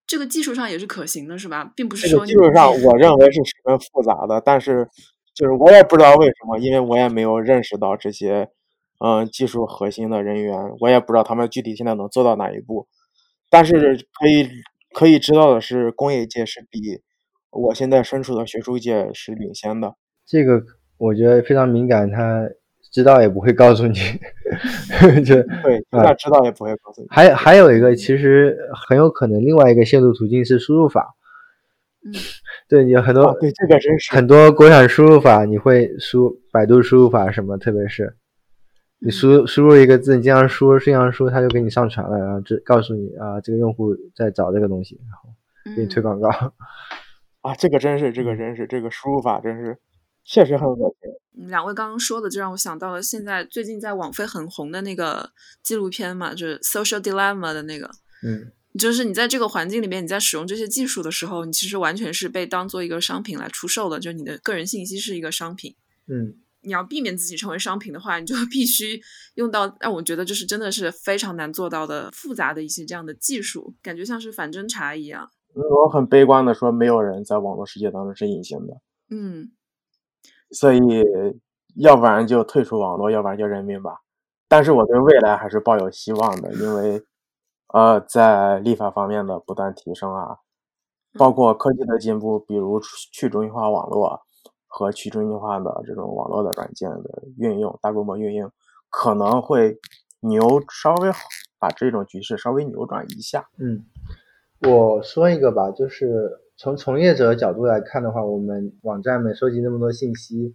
[0.07, 1.73] 这个技术上也是可行的，是吧？
[1.75, 4.87] 并不是说技术上我认为是十分复杂的，但是
[5.33, 8.51] 就是我也不知道为什么，因为我也没有认识到这些
[8.99, 12.87] 嗯技术核心的人员，我也不知道他们具体现在能做到哪一步，
[13.49, 14.47] 但是可以。
[14.95, 17.01] 可以知道的是，工业界是比
[17.51, 19.95] 我现在身处的学术界是领先的。
[20.27, 20.63] 这个
[20.99, 22.49] 我觉得非常敏感，他
[22.93, 23.95] 知道也不会告诉你。
[25.25, 27.09] 就对，他知道也不会告诉你。
[27.11, 31.15] 还还有一个，其实很有可能另外一个线路途径是输入法。
[32.05, 32.13] 嗯，
[32.69, 38.17] 对，有很多对这个真是很多国产输入法，你会输百度输入法什么，特别是。
[39.05, 46.29] 你输输入一个字，你经常输，经常输，他就给你上传了，然后这告诉你啊，这个用户在找这个东西，然后给你推广告。
[47.41, 49.77] 啊，这个真是，这个真是，这个输入法真是
[50.25, 51.49] 确实很恶心。
[51.49, 55.31] 两位刚刚说的，就让我想到了现在最近在网飞很红的那个
[55.65, 57.91] 纪录片嘛，就是《Social Dilemma》的那个。
[58.23, 58.53] 嗯。
[58.79, 65.75] 就是你在这个环境里面，你在使用这些技术的时候，你其实完全是被当做一个商品来出售的，就是你的个人信息是一个商品。
[66.07, 66.37] 嗯。
[66.63, 69.01] 你要避免自己成为商品的话，你就 必须
[69.35, 75.29] 用到让我觉得就是真的是非常难做到的复杂的一些这样的技术，感觉像是反侦查一样。
[75.55, 78.81] 我很悲观的说，没有人在网络世界当中是隐形的。
[79.11, 79.53] 嗯。
[80.51, 80.81] 所以，
[81.77, 83.97] 要不然就退出网络，要不然就认命吧。
[84.49, 87.03] 但是我对未来还是抱有希望的，因为，
[87.69, 90.37] 呃，在立法方面的不断提升啊，
[91.19, 92.79] 包括科技的进步，比如
[93.13, 94.21] 去中心化网络。
[94.75, 98.51] 和去中心化的这种网络的软件的运用，大规模运用
[98.89, 99.79] 可能会
[100.21, 101.11] 扭稍微
[101.59, 103.47] 把这种局势稍微扭转一下。
[103.59, 103.85] 嗯，
[104.67, 110.55] 我说一个吧，就是从从业者角度来看的话，我们网站们收集那么多信息，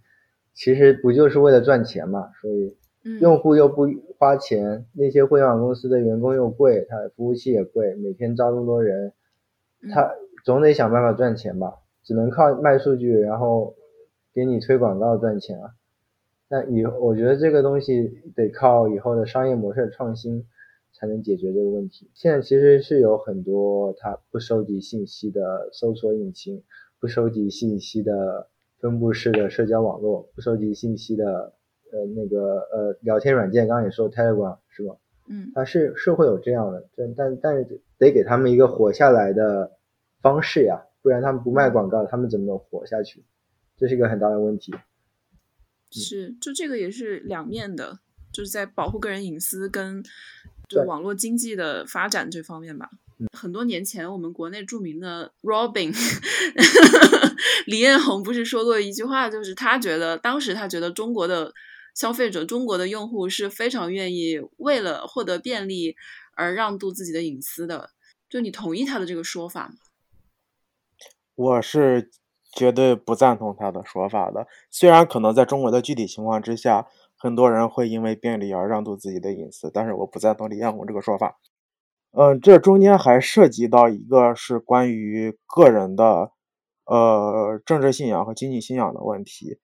[0.52, 2.28] 其实不就是为了赚钱嘛？
[2.42, 2.76] 所以
[3.20, 3.86] 用户又不
[4.18, 9.12] 花钱，那些互联网公司的员工又贵，他服务器也贵，每天招那么多人，
[9.94, 10.10] 他
[10.44, 11.72] 总得想办法赚钱吧？
[12.02, 13.76] 只能靠卖数据，然后。
[14.38, 15.74] 给你推广告赚钱啊？
[16.48, 20.46] 那以我觉得这个东西得靠以后的商业模式创新
[20.92, 22.08] 才能解决这个问题。
[22.14, 26.62] 现在其实是有很多它不收集信息的搜索引擎，
[27.00, 28.46] 不收集信息的
[28.78, 31.52] 分布式的社交网络，不收集信息的
[31.90, 33.66] 呃那个呃聊天软件。
[33.66, 34.94] 刚刚也说 Telegram 是吧？
[35.28, 39.72] 嗯，它是是会有这样的，但但但是得给他们一个活下来的
[40.22, 43.24] 方式呀，不然他们不卖广告，他们怎么能活下去？
[43.78, 44.74] 这是一个很大的问题，
[45.92, 48.00] 是就这个也是两面的，
[48.32, 50.02] 就是在保护个人隐私跟
[50.68, 52.90] 就网络经济的发展这方面吧。
[53.32, 55.94] 很多年前，我们国内著名的 Robin
[57.66, 61.54] 李彦宏不是说过一句话，就是他觉得当时他觉得中国的
[61.94, 65.94] 消费者、中国的用户是非常愿意为了获得便利
[66.34, 67.90] 而让渡自己的隐私的。
[68.28, 69.74] 就你同意他的这个说法吗？
[71.36, 72.10] 我是。
[72.58, 74.48] 绝对不赞同他的说法的。
[74.68, 81.38] 虽然可能在中国的具体情况之下，很多人会因为便利而让渡自己的隐私，但是我不赞同李彦宏这个说法。
[82.10, 86.32] 嗯，这中间还涉及到一个是关于个人的
[86.84, 89.60] 呃政治信仰和经济信仰的问题。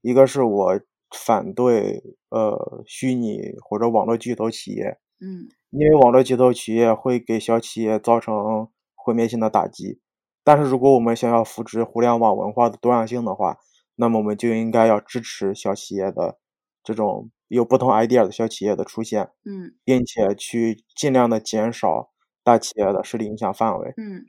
[0.00, 0.80] 一个是我
[1.10, 10.00] 反对呃虚拟或者网络巨头企业，嗯，因为网络巨头企业会给小企业造成毁灭性的打击。
[10.48, 13.58] 但是，如果我们想要扶持互联网文化的多样性的话，
[13.96, 16.38] 那么我们就应该要支持小企业的
[16.82, 22.08] 这种有不同 idea 的小企业的出现，嗯，并且去尽量的减少
[22.42, 23.92] 大企业的势力影响范围。
[23.98, 24.24] 嗯，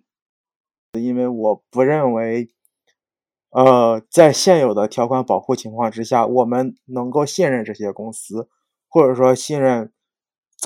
[1.02, 2.50] 因为我不认为，
[3.52, 8.50] 呃，在现有的条款保护情况之下，我们能够信任这些公司，
[8.90, 9.94] 或者说信任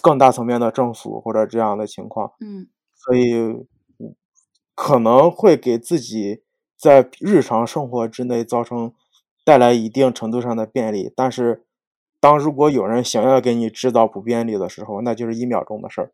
[0.01, 2.31] 更大层面的政府或者这样的情况。
[2.39, 3.67] 嗯，所以
[4.75, 6.43] 可能会给自己
[6.77, 8.93] 在日常生活之内造成
[9.45, 11.63] 带来一定程度上的便利，但是
[12.19, 16.11] 当如果有人想要给你制造不便利的时候，那就是一秒钟的事儿。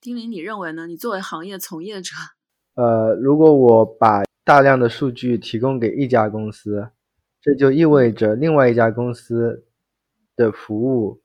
[0.00, 0.86] 丁玲，你认为呢？
[0.86, 2.14] 你作为行业从业者，
[2.74, 6.88] 呃，如果我把大量的数据提供给一家公司，
[7.40, 9.64] 这就意味着另外一家公司
[10.34, 11.20] 的服务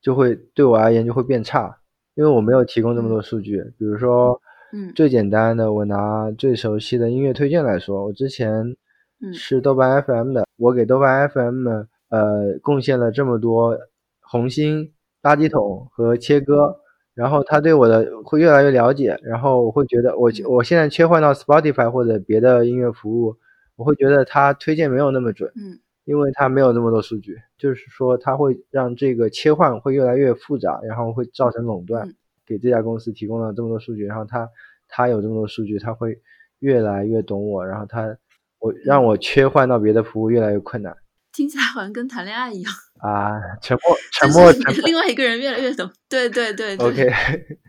[0.00, 1.80] 就会对我而言就会变差，
[2.14, 3.62] 因为我没有提供这么多数据。
[3.76, 4.40] 比如说，
[4.72, 4.92] 嗯。
[4.94, 8.76] 最简单的，我拿最熟悉的音乐推荐来说，我之前
[9.20, 9.32] 嗯。
[9.34, 11.68] 是豆瓣 FM 的，我给豆瓣 FM
[12.08, 13.78] 呃贡献了这么多
[14.20, 16.76] 红心、垃圾桶和切割，
[17.14, 20.44] 然后他对我的会越来越了解，然后我会觉得我嗯。
[20.48, 23.36] 我现在切换到 Spotify 或者别的音乐服务，
[23.76, 25.78] 我会觉得他推荐没有那么准，嗯。
[26.04, 32.08] 因为他没有那么多数据，就是说他会让这个切换会越来越复杂，然后会造成垄断。
[32.08, 32.14] 嗯
[32.52, 34.46] 给这家公司提供了这么多数据，然后他
[34.88, 36.20] 他有这么多数据，他会
[36.58, 38.16] 越来越懂我，然后他
[38.58, 40.94] 我让我切换到别的服务越来越困难
[41.32, 43.40] 听起来好像跟谈恋爱一样，啊！
[43.62, 44.84] 沉默， 沉默，沉默。
[44.84, 45.90] 另外一个人越来越懂。
[46.08, 47.10] 对对对对 OK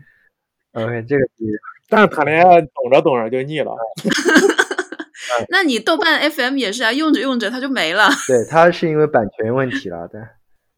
[0.72, 1.56] OK，这个比喻
[1.88, 3.74] 但是谈恋爱懂着懂着就腻了。
[5.48, 8.08] 那你豆瓣 FM 也是啊，用着用着它就没了。
[8.26, 10.22] 对，它是因为版权问题了，但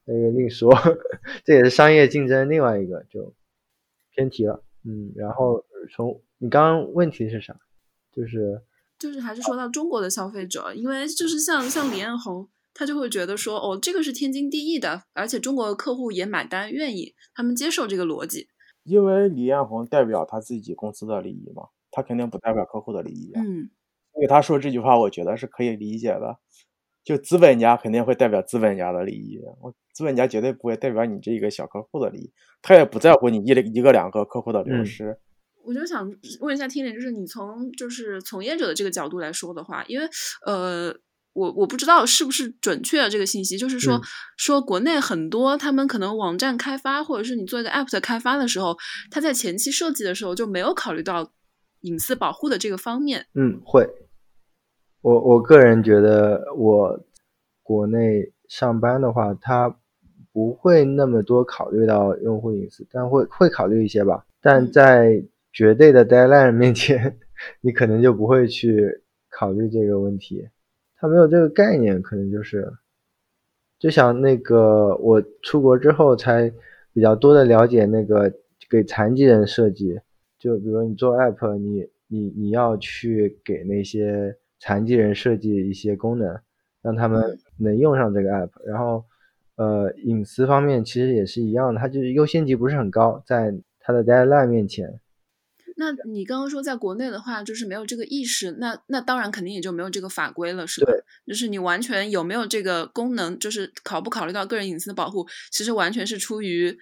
[0.05, 0.73] 那个另说，
[1.45, 3.35] 这也是商业竞争另外一个就
[4.16, 4.64] 偏题了。
[4.83, 5.62] 嗯，然后
[5.94, 7.57] 从你刚刚问题是啥？
[8.12, 8.61] 就是
[8.98, 18.48] 就是还是说到中国的消费者，因为就是像像李彦宏，他就会觉得说，哦，这个是天经地义的，而且中国的客户也买单，愿意，他们接受这个逻辑。
[18.85, 23.42] 因为李彦宏代表他自己公司的利益嘛，他肯定不代表客户的利益啊。
[23.44, 23.70] 嗯
[24.14, 26.38] 所以他说这句话，我觉得是可以理解的。
[27.07, 35.16] 就资本家肯定会代表资本家的利益，我资本家绝对不会代表你这一个小客户的利益，他也不在乎你一一个两个客户的流嗯失。
[35.64, 36.05] 我就想
[36.40, 40.09] 问一下听点，就是你从就是从业者的这个角度来说的话，因为
[40.45, 40.92] 呃，
[41.33, 44.03] 我我不知道是不是准确的这个信息，就是说、嗯
[44.37, 48.77] 说国内很多他们可能网站开发或者是你做一个 app 的开发的时候，
[49.12, 51.33] 他在前期设计的时候就没有考虑到
[51.83, 53.27] 隐私保护的这个方面。
[53.35, 53.87] 嗯，会。
[55.07, 56.99] 我我个人觉得，我
[57.62, 59.73] 国内上班的话，他
[60.33, 64.27] 不会那么多考虑到用户隐私，但会会考虑一些吧。
[64.40, 67.19] 但嗯在绝对的 deadline 面前，
[67.62, 70.49] 你可能就不会去考虑这个问题。
[70.97, 72.69] 他没有这个概念，可能就是，
[73.79, 76.53] 就像那个我出国之后才
[76.92, 78.33] 比较多的了解那个
[78.69, 80.01] 给残疾人设计，
[80.37, 86.38] 就比如你做 app，你你你要去给那些残疾人设计一些功能，
[86.83, 88.51] 让他们嗯能用上这个 app。
[88.66, 89.05] 然后，
[89.57, 95.01] 呃，隐私方面其实也是一样的，它就是优先级不是很高，在它的 deadline 面前。
[95.79, 100.90] 那你刚刚说在国内的话，就是没有这个意识，那那当然肯定也就没有这个法规了，是吧？
[100.90, 106.75] 对，就是你完全有没有这个功能，就是考不考虑到个人隐私的保护，其实完全是出于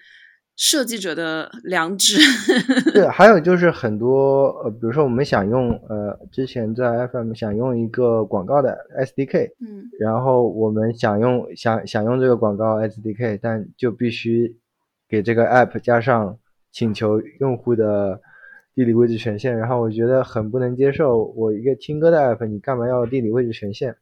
[0.55, 2.17] 设计者的良知。
[2.93, 14.55] 对，还有就是很多呃，比如说我们想用呃，之前在 FM 想用一个广告的 SDK，嗯然后我们想用想想用这个广告 SDK，但就必须
[15.09, 16.37] 给这个 app 加上
[16.71, 18.21] 请求用户的
[18.73, 21.25] 地理位置权限，然后我觉得很不能接受。
[21.35, 23.95] 我一个听歌的 app，你干嘛要地理位置权限？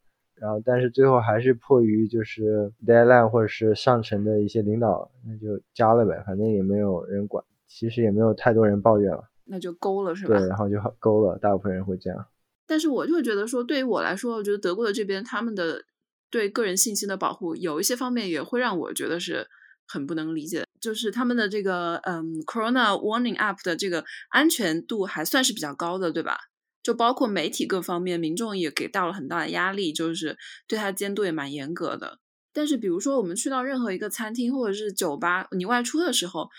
[0.44, 10.38] 然后，但是最后还是迫于就是 deadline 或者是上层的一些领导，那就加了呗，反正也没有人管，其实也没有太多人抱怨了，那就勾了，是吧？
[10.38, 12.26] 对，然后就勾了，大部分人会这样。
[12.68, 15.82] 但是我就会觉得说，对于我来说，我觉得德国的这边他们的
[16.30, 19.48] 对个人信息的保护，有一些方面也会让我觉得是
[19.88, 20.66] 很不能理解的。
[20.82, 26.36] 就是他们的这个嗯，Corona Warning App 的这个安全度还算是比较高的，对吧？
[26.84, 32.20] 就包括媒体各方面，民众也给到了很大的压力，就是对他监督也蛮严格的。
[32.52, 36.50] 但是比如说我们去到任何一个餐厅或者是酒吧，你外出的时候，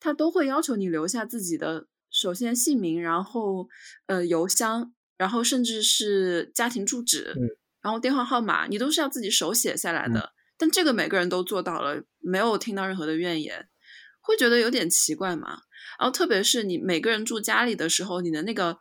[0.00, 3.68] 他都会要求你留下自己的首先姓名，然后
[4.06, 7.42] 呃邮箱，然后甚至是家庭住址，嗯
[7.82, 10.32] 然后电话号码，你都是要自己手写下来的。
[10.56, 13.68] 但这个每个人都做到了，没有听到任何的怨言，
[14.22, 15.58] 会觉得有点奇怪嘛。
[15.98, 18.78] 然后特别是你每个人住家里的时候，你的那个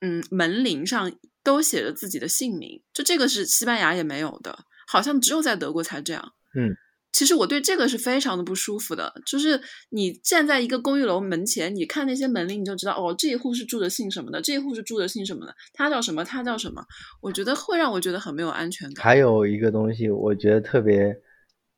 [0.00, 6.32] 嗯门铃上都写着自己的姓名，就这个是西班牙也没有的，好像只有在德国才这样。
[6.58, 6.74] 嗯，
[7.12, 9.12] 其实我对这个是非常的不舒服的。
[9.26, 16.82] 就是你站在一个公寓楼门前，你看那些门铃，你就知道哦，这一户是住的姓什么的，这一户是住的姓什么的，他叫什么，他叫什么。
[17.22, 19.04] 我觉得会让我觉得很没有安全感。
[19.04, 21.14] 还有一个东西，我觉得特别，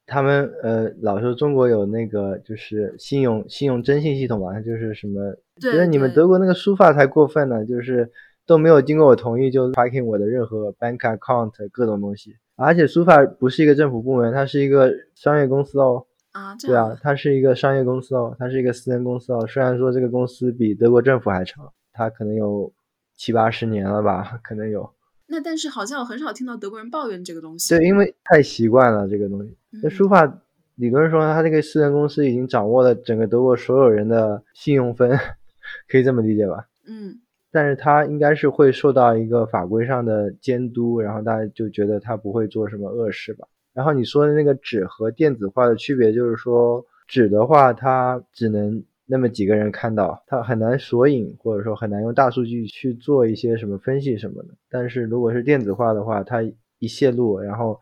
[0.09, 8.11] 他们呃老说中国有那个就是信用信用征信系统嘛，就是什么，觉得你们德国那个书法才过分呢，就是
[8.47, 12.35] 都没有经过我同意就 hacking 我的任何 bank account 各种东西。
[12.57, 16.07] 而且书法不是一个政府部门，它是一个商业公司哦。
[16.33, 19.47] 啊，对啊，它是一个商业公司哦，它是一个私人公司哦。
[19.47, 22.73] 虽然说这个公司比德国政府还长，它可能有
[23.15, 24.91] 七八十年了吧，可能有。
[25.29, 27.77] 那但是好像我很少听到德国人抱怨这个东西。
[27.77, 29.55] 对，因为太习惯了这个东西。
[29.83, 30.41] 那书法
[30.77, 35.11] 理论说，它这个私人公司已经掌握了整个德国所有人的信用分，
[35.89, 36.67] 可以这么理解吧？
[36.87, 37.21] 嗯。
[37.51, 43.49] 但是他应该是会受到一个法规上的监督，然后大家就觉得他不会做什么恶事吧。
[43.73, 54.51] 然后你说的那个纸和电子化的区别，就是说纸的话，它只能那么几个人看到，它很难索引，或者说很难用大数据去做一些什么分析什么的。
[54.69, 56.43] 但是如果是电子化的话，它
[56.79, 57.81] 一泄露，然后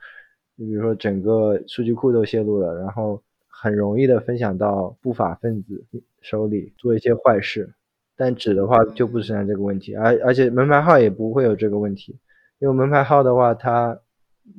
[0.55, 5.85] 你比如说整个数据库都泄露了，然后很容易的分享到不法分子
[6.21, 7.75] 手里做一些坏事。
[8.17, 12.17] 但纸的话就不存在这个问题，而而且门牌号也不会有这个问题，
[12.61, 13.99] 因为门牌号的话，它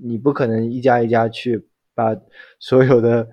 [0.04, 1.66] 你不可能一家一家去
[1.96, 2.16] 把
[2.60, 3.28] 所有的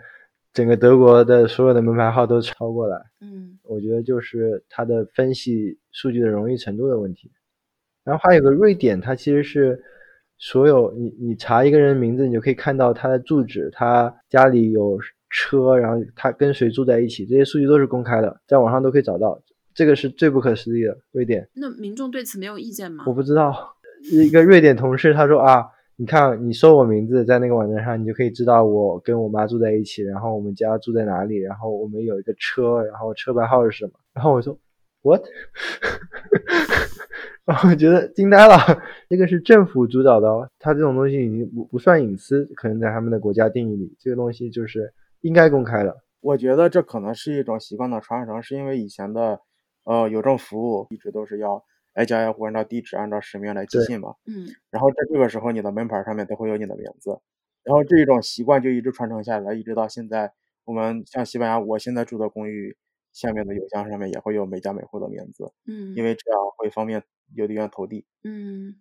[0.55, 2.97] 整个德国的所有的门牌号都抄过来。
[3.21, 7.31] 嗯，我觉得就是它的分析数据的容易程度的问题。
[8.05, 9.83] 然后还有个瑞典，它其实是
[10.39, 14.99] 所有你你查一个人名字，你就可以看到他的住址，他家里有
[15.29, 19.43] 车，然后他跟谁住在一起，这些数据都是公开的，在网上都可以找到。
[19.75, 21.49] 这个是最不可思议的，瑞典。
[21.55, 23.03] 那民众对此没有意见吗？
[23.09, 23.75] 我不知道，
[24.13, 25.65] 一个瑞典同事他说啊，
[25.97, 33.93] 你看你搜我名字在那个网站上，你就可以知道我跟我妈住在一起，然后我们家住在哪里，然后我们有一个车，然后车牌号是什么。
[34.13, 34.59] 然后我说
[35.03, 35.23] what？
[37.45, 38.57] 然后我觉得惊呆了，
[39.09, 45.97] 这个是政府主导的，他这种东西已经不不算隐私，可能在他们的国家定义里，这个东西就是应该公开的。
[46.21, 49.41] 我觉得这可能是一种习惯的传承，是因为以前的。
[49.87, 51.63] 呃，邮政服务一直都是要
[51.95, 54.15] 挨家挨户按照地址、按照实名来寄信嘛。
[54.27, 54.47] 嗯。
[54.71, 57.19] 然后在这个时候，你的门牌上面都会有你的名字，
[57.63, 60.33] 然后这一种习惯就一直传承下来，一直到现在。
[60.65, 62.77] 我们像西班牙，我现在住的公寓
[63.13, 65.53] 下面的邮箱上面也会有每家每户的名字。
[65.67, 65.95] 嗯。
[65.97, 67.03] 因为这样会方便
[67.35, 68.07] 邮递员投递。
[68.23, 68.77] 嗯。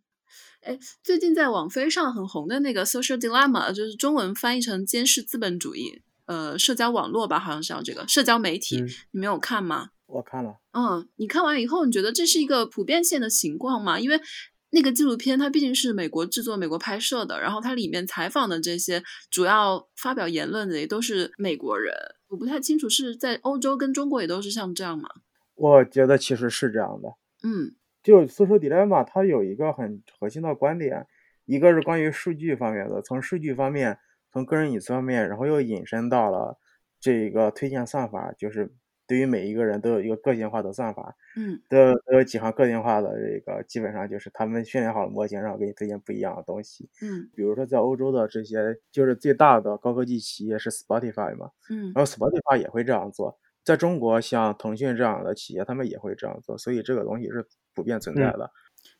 [0.61, 9.89] 哎，最近在网飞上很红的那个《Social Dilemma》，就是中文翻译成“监视资本主义”，呃，社交网络吧，好像是叫这个社交媒体，你没有看吗？
[10.13, 13.99] 我看了，嗯，你看完以后，你觉得这是一个普遍性的情况吗？
[13.99, 14.21] 因为
[14.69, 19.01] 那个纪录片它毕竟是美国制作、美国拍摄的，然后它里面采访的这些
[19.31, 21.91] 主要发表言论的也都是美国人，
[22.27, 25.09] 我不太清楚是在欧洲跟中国也都是像这样吗？
[25.55, 27.09] 我觉得其实是这样的，
[27.43, 31.07] 嗯，就《搜索 Dilemma》它有一个很核心的观点，
[31.45, 33.97] 一个是关于数据方面的，从数据方面，
[34.31, 36.59] 从个人隐私方面，然后又引申到了
[36.99, 38.71] 这个推荐算法，就是。
[39.13, 57.45] 对于每一个人都有一个个性化的算法，嗯，都有都有几行个性化的这个，基本上就是他们训练好了模型，然后给你推荐不一样的东西，嗯，比如说在欧洲的这些就是最大的高科技企业是 Spotify 嘛，嗯，然后 Spotify 也会这样做，在中国像腾讯这样的企业，他们也会这样做，所以这个东西是
[57.75, 58.49] 普遍存在的。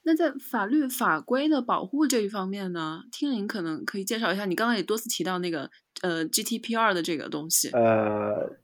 [0.04, 5.72] 那在法律法规的保护这一方面呢，听您可能可以介绍一下，你刚刚也多次提到那个
[6.04, 8.60] 呃 GDPR 的这个东西，呃。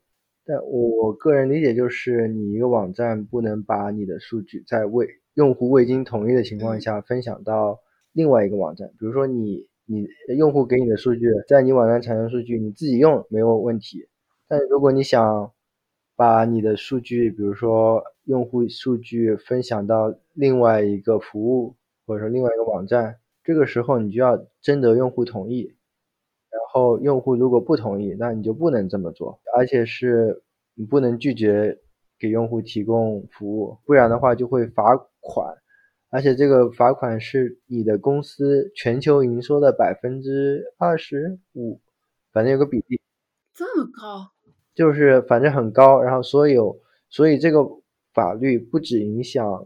[0.49, 7.79] 但我个人理解就是，你一个网站不能把你的数据在未用户未经同意的情况下分享到
[8.13, 8.87] 另外一个网站。
[8.97, 10.07] 比如说，你你
[10.39, 14.07] 用户给你的数据在你网站产生数据，你自己用没有问题。
[14.47, 15.51] 但如果你想
[16.15, 21.75] 把你的数据，比如说用户数据分享到另外一个服务
[22.07, 25.75] 或者说另外一个网站，这个时候你就要征得用户同意。
[26.51, 30.41] 然后用户如果不同意，那你就不能这么做，而且是
[30.73, 31.77] 你不能拒绝
[32.19, 35.55] 给用户提供服务，不然的话就会罚款，
[36.09, 41.79] 而且这个罚款是你的公司全球营收的百分之二十五，
[42.33, 42.99] 反正有个比例，
[43.53, 44.31] 这么高，
[44.73, 46.01] 就是反正很高。
[46.01, 46.79] 然后所有，
[47.09, 47.63] 所以这个
[48.13, 49.65] 法律不只影响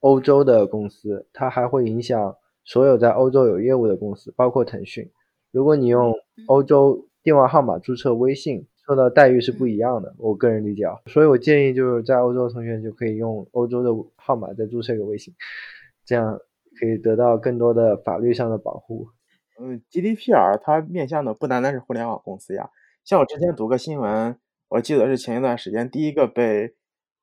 [0.00, 5.10] 欧洲的公司，它还会影响所有在欧洲有业务的公司，包括腾讯。
[5.50, 6.14] 如果你用
[6.46, 10.14] 欧洲电话号码注册微信，受到待遇是不一样的。
[10.18, 15.34] 我个人理解啊，所以我建议就是在欧洲的同学就可以用欧洲的号码再注册一个微信，
[16.04, 16.38] 这样
[16.78, 19.08] 可以得到更多的法律上的保护。
[19.60, 22.70] 嗯，GDPR 它面向的不单单是互联网公司呀，
[23.04, 24.38] 像我之前读个新闻，
[24.68, 26.74] 我记得是前一段时间第一个被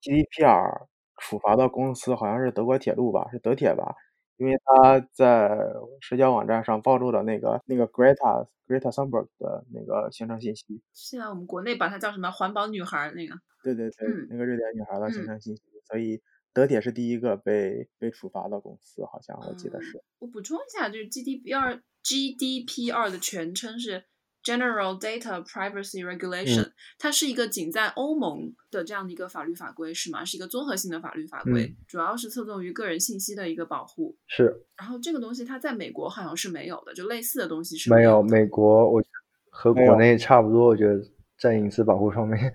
[0.01, 3.95] GDPR 处罚的公司好像是德国铁路吧，是德铁吧？
[4.37, 5.57] 因为他在
[6.01, 10.81] 社交网站上暴露了那个那个 Greta Greta Thunberg 的那个行程信息。
[10.93, 13.35] 现在我们国内把它叫什么“环保女孩”那个。
[13.63, 16.21] 对对对，嗯那个瑞典女孩的行程信息，所以
[16.53, 20.03] 德铁是第一个被被处罚的公司，好像我记得是。
[20.19, 24.05] 我补充一下，就是 GDP 二 GDP 二的全称是
[24.45, 30.23] General Data Privacy Regulation，、它是一个仅在欧盟的这样的一个法律法规，是吗？
[30.23, 34.15] 是一个综合性的法律法规，嗯主要是侧重于个人信息的一个保护。
[34.27, 39.03] 是然后这个东西它在美国好像是没有的，就类似的东西是没有的美国，我
[39.49, 41.01] 和国内差不多，我觉得
[41.39, 42.53] 在隐私保护上面。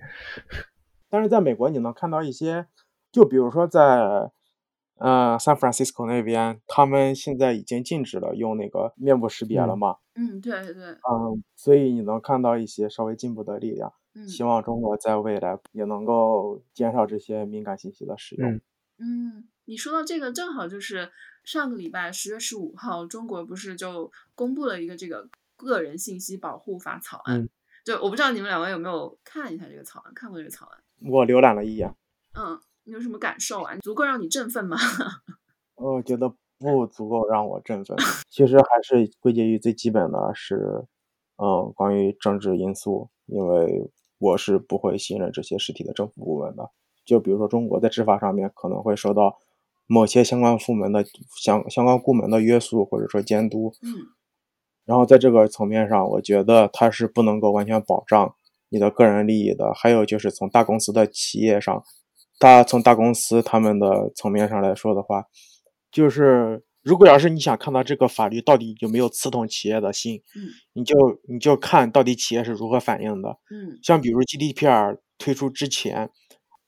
[1.09, 2.67] 但是在美国，你能看到一些，
[3.11, 4.31] 就比如说在，
[5.01, 13.91] 呃，San Francisco 那边，他们现在已经禁止了用那个面部识别了嗯嘛，嗯，对对，嗯，所以你能看到一些稍微进步的力量。
[14.13, 18.49] 嗯希望中国在未来也能够减少这些敏感信息的使用。
[18.51, 18.61] 嗯
[18.99, 21.09] 嗯，你说到这个，正好就是
[21.43, 27.39] 上个礼拜十月十五号，中国不是就公布了一个这个个人信息保护法草案。
[27.39, 27.49] 嗯
[27.83, 30.83] 就我不知道你们两位有没有看一下这个草案，看过这个草案？
[31.09, 31.91] 我浏览了一眼，
[32.37, 32.59] 嗯，
[32.91, 33.73] 你有什么感受啊？
[33.81, 34.75] 足够让你振奋吗？
[35.79, 36.27] 我觉得
[36.59, 37.95] 不足够让我振奋。
[38.29, 40.85] 其实还是归结于最基本的是，
[41.37, 43.89] 嗯，关于政治因素，因为
[44.19, 46.69] 我是不会信任这些实体的政府部门的。
[47.05, 49.39] 就比如说中国在执法上面可能会受到
[49.87, 51.05] 某些相关部门的
[51.41, 53.87] 相相关部门的约束或者说监督，嗯
[54.83, 58.35] 然后在这个层面上，我觉得它是不能够完全保障
[58.67, 59.73] 你的个人利益的。
[59.73, 61.81] 还有就是从大公司的企业上，
[62.41, 65.23] 大从大公司他们的层面上来说的话，
[65.91, 70.95] 就是如果要是你想看到这个法律到底有没有刺痛企业的心，嗯你就
[71.29, 73.37] 你就看到底企业是如何反应的。
[73.51, 73.77] 嗯。
[73.83, 76.09] 像比如 GDPR 推出之前，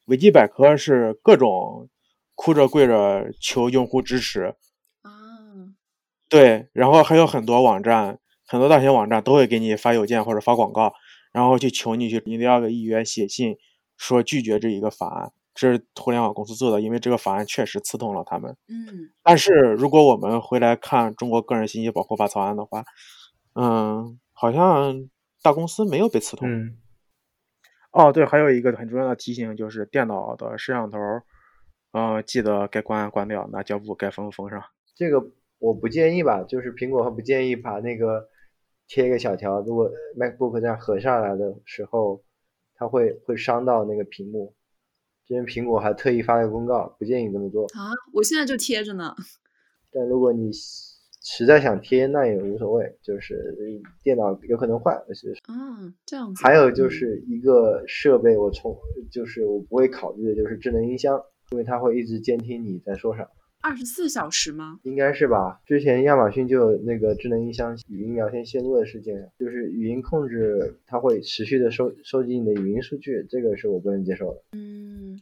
[0.05, 1.89] 维基百科是各种
[2.35, 4.53] 哭着跪着求用户支持，
[5.01, 5.09] 啊。
[6.29, 10.93] 对，然后还有很多网站，很多大型网站都会给你发邮件或者发广告，
[11.31, 13.55] 然后去求你去一定要给议员写信
[13.97, 18.55] 说拒绝这一个法案，这是互联网公司做的，因为这个法案确实刺痛了他们。
[18.67, 22.83] 嗯但是如果我们回来看中国个人信息保护法草案的话，
[23.55, 25.09] 嗯，好像
[25.41, 26.49] 大公司没有被刺痛。
[26.49, 26.77] 嗯
[27.91, 30.97] 哦，对，还有一个很重要的提醒就是电脑的摄像头，
[31.91, 34.63] 呃，记得该关关掉，拿胶布该封封上。
[34.95, 35.23] 这个
[35.59, 38.27] 我不建议吧，就是苹果不建议把那个
[38.87, 39.87] 贴一个小条，如果
[40.17, 42.23] MacBook 这样合上来的时候，
[42.73, 44.55] 它会会伤到那个屏幕。
[45.25, 47.65] 之前苹果还特意发了个公告，不建议这么做。
[47.67, 49.15] 啊，我现在就贴着呢。
[49.91, 50.51] 但如果你
[51.21, 53.55] 实在想贴，那也无所谓，就是
[54.03, 56.43] 电脑有可能坏，是啊，这样子。
[56.43, 58.77] 还有就嗯是一个设备，我从
[59.09, 61.21] 就是我不会考虑的就是智能音箱，
[61.51, 63.29] 因为它会一直监听你在说啥，
[63.63, 64.77] 二十四小时吗？
[64.83, 65.61] 应该是吧？
[65.65, 74.41] 之前亚马逊就有那个智能音箱语音聊天泄露的事件，就是语音控制，它会持续的收收集你的语音数据，这个是我不能接受的。
[74.51, 75.17] 嗯，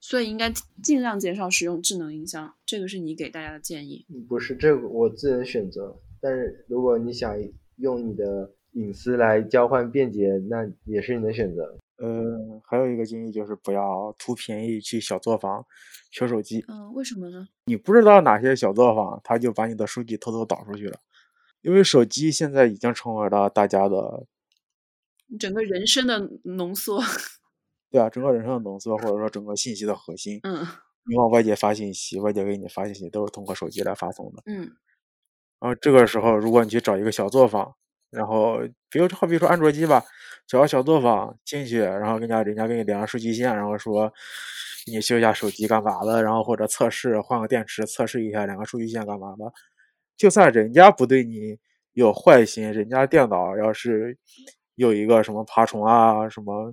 [0.00, 4.04] 所以应该尽量减少使用智能音箱，这个是你给大家的建议。
[4.28, 7.34] 不是这个我自人选择，但是如果你想
[7.76, 11.78] 用你的隐私来交换便捷，那也是你的选择。
[11.98, 15.64] 呃，还有一个建议就是不要图便宜去小作坊
[16.10, 16.64] 修手机。
[16.68, 17.48] 嗯，为什么呢？
[17.64, 20.98] 你不知道哪些小作坊，他就把你的数据偷偷导出去了。
[21.60, 24.26] 因为手机现在已经成为了大家的，
[25.38, 27.00] 整个人生的浓缩。
[27.90, 30.40] 对啊，整个人生的浓缩，或者说整个信息的核心。
[30.44, 30.64] 嗯
[31.10, 34.42] 你往外界发信息，外界给你发信息都是通过手机来发送的。
[34.46, 34.70] 嗯
[35.58, 37.74] 然后这个时候，如果你去找一个小作坊，
[38.10, 40.02] 然后比如好比说安卓机吧，
[40.46, 44.12] 找个小作坊进去，然后人家人家给你连上数据线，然后说
[44.86, 49.52] 你修一下手机干嘛的，然后或者测试换个电池测试一下两个数据线干嘛的，
[50.16, 51.58] 就算人家不对你
[51.92, 54.16] 有坏心，人家电脑要是
[54.76, 56.72] 有一个什么爬虫啊、什么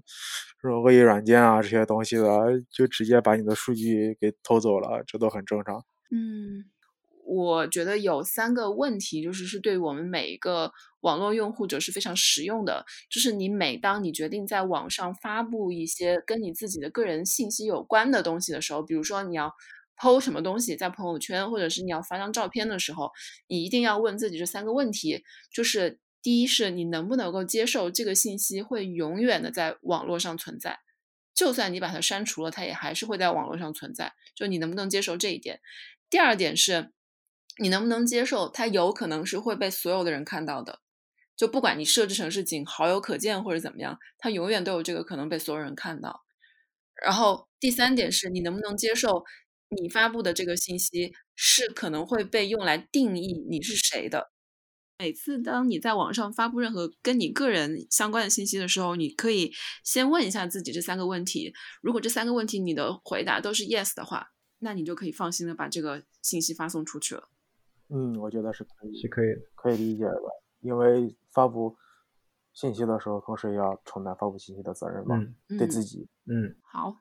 [0.62, 2.26] 什么恶意软件啊这些东西的，
[2.72, 5.84] 就直接把你的数据给偷走了，这都很正常。
[6.12, 6.64] 嗯，
[7.26, 10.72] 我觉得有三个问题，就是是对我们每一个
[11.02, 12.86] 网络用户者是非常实用的。
[13.10, 19.52] 就是你每当你决定在网上发布一些跟你自己的个人信息有关的东西的时候，比如说你要
[19.98, 23.12] PO 什么东西在朋友圈，或者是你要发张照片的时候，
[23.48, 30.80] 你一定要问自己这三个问题，就是第一是你能不能够接受这个信息会永远的在网络上存在。
[31.34, 34.14] 就算你把它删除了，它也还是会在网络上存在。
[34.36, 35.60] 就你能不能接受这一点？
[36.10, 36.92] 第二点是，
[37.62, 40.82] 你能不能接受它有可能是会被所有的人看到的？
[41.36, 46.24] 就不管你设置成是仅好友可见或者怎么样，它永远都有这个可能被所有人看到。
[47.04, 49.24] 然后第三点是你能不能接受
[49.70, 54.32] 你发布的这个信息是可能会被用来定义你是谁的。
[54.98, 59.52] 每次当你在网上发布任何跟你个人相关的信息的时候，你可以
[59.84, 61.54] 先问一下自己这三个问题。
[61.82, 64.30] 如果这三个问题你的回答都是 yes 的话，
[64.60, 67.28] 那你就可以放心的把这个信息发送出去了。
[67.90, 69.42] 嗯，我觉得是可以，是可以的。
[69.56, 70.22] 可以理解的，
[70.62, 71.76] 因为发布
[72.54, 75.18] 信息的时候，同时也要承担发布信息的责任嘛，
[75.50, 76.08] 嗯对自己。
[76.26, 76.96] 嗯，好，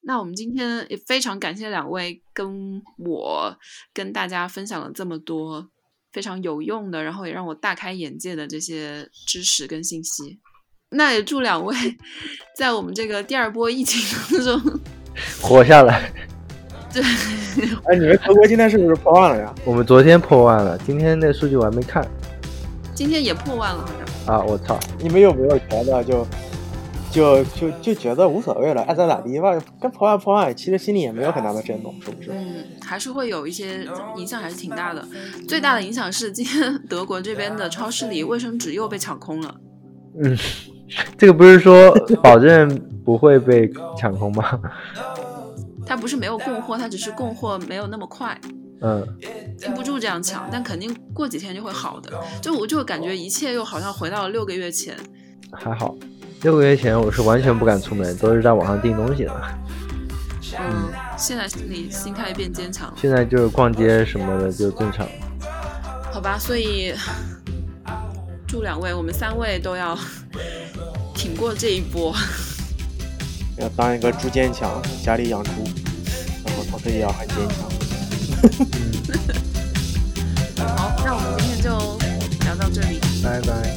[0.00, 3.56] 那我们今天也非常感谢两位跟我
[3.92, 5.70] 跟大家分享了这么多
[6.12, 10.40] 非常有用的，然后也让我大开眼界的这些知识跟信息。
[10.90, 11.74] 那也祝两位
[12.56, 14.00] 在我们这个第二波疫情
[14.30, 14.80] 当中，
[15.42, 16.12] 活下来。
[16.94, 17.02] 对，
[17.86, 19.52] 哎，你们德国今天是不是破万了呀？
[19.64, 22.06] 我们昨天破万了，今天那数据我还没看
[22.94, 24.34] 今天也破万了，好像。
[24.34, 24.42] 啊！
[24.46, 26.26] 我操，你们有没有觉得就
[27.10, 29.50] 就就就觉得无所谓了，爱咋咋地吧？
[29.80, 32.30] 跟破万破万，其实心里也没有很大的震动，是不是？
[32.32, 33.86] 嗯，还是会有一些
[34.16, 35.04] 影响，还是挺大的。
[35.48, 39.54] 最大的影响是今天 德国这边的超市里卫生纸又被抢空了。
[40.22, 40.38] 嗯，
[41.18, 41.92] 这个不是说
[42.22, 44.60] 保证不会被抢空吗？
[45.86, 48.38] 它不是没有供货，他只是供货没有那么快，
[48.80, 49.06] 嗯，
[49.58, 52.12] 经不住这样抢，但肯定过几天就会好的。
[52.40, 54.96] 就我就感觉一切又好像回到了六个月前。
[55.52, 55.94] 还好。
[56.42, 59.32] 六个月前我是完全不敢出门，都是在网上订东西的。
[60.58, 65.06] 嗯，现在心里心态变坚强了，现在就是逛街什么的就正常。
[66.12, 66.38] 好吧？
[66.38, 66.94] 所以
[68.46, 69.98] 祝两位，我们三位都要
[71.14, 72.14] 挺过这一波。
[73.58, 75.50] 要当一个猪坚强，家里养猪，
[76.44, 77.56] 然后同时也要很坚强。
[80.66, 81.68] 好，那我们今天就
[82.44, 83.76] 聊到这里，拜拜。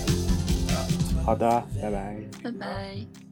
[1.24, 2.16] 好的，拜拜。
[2.44, 3.27] 拜拜。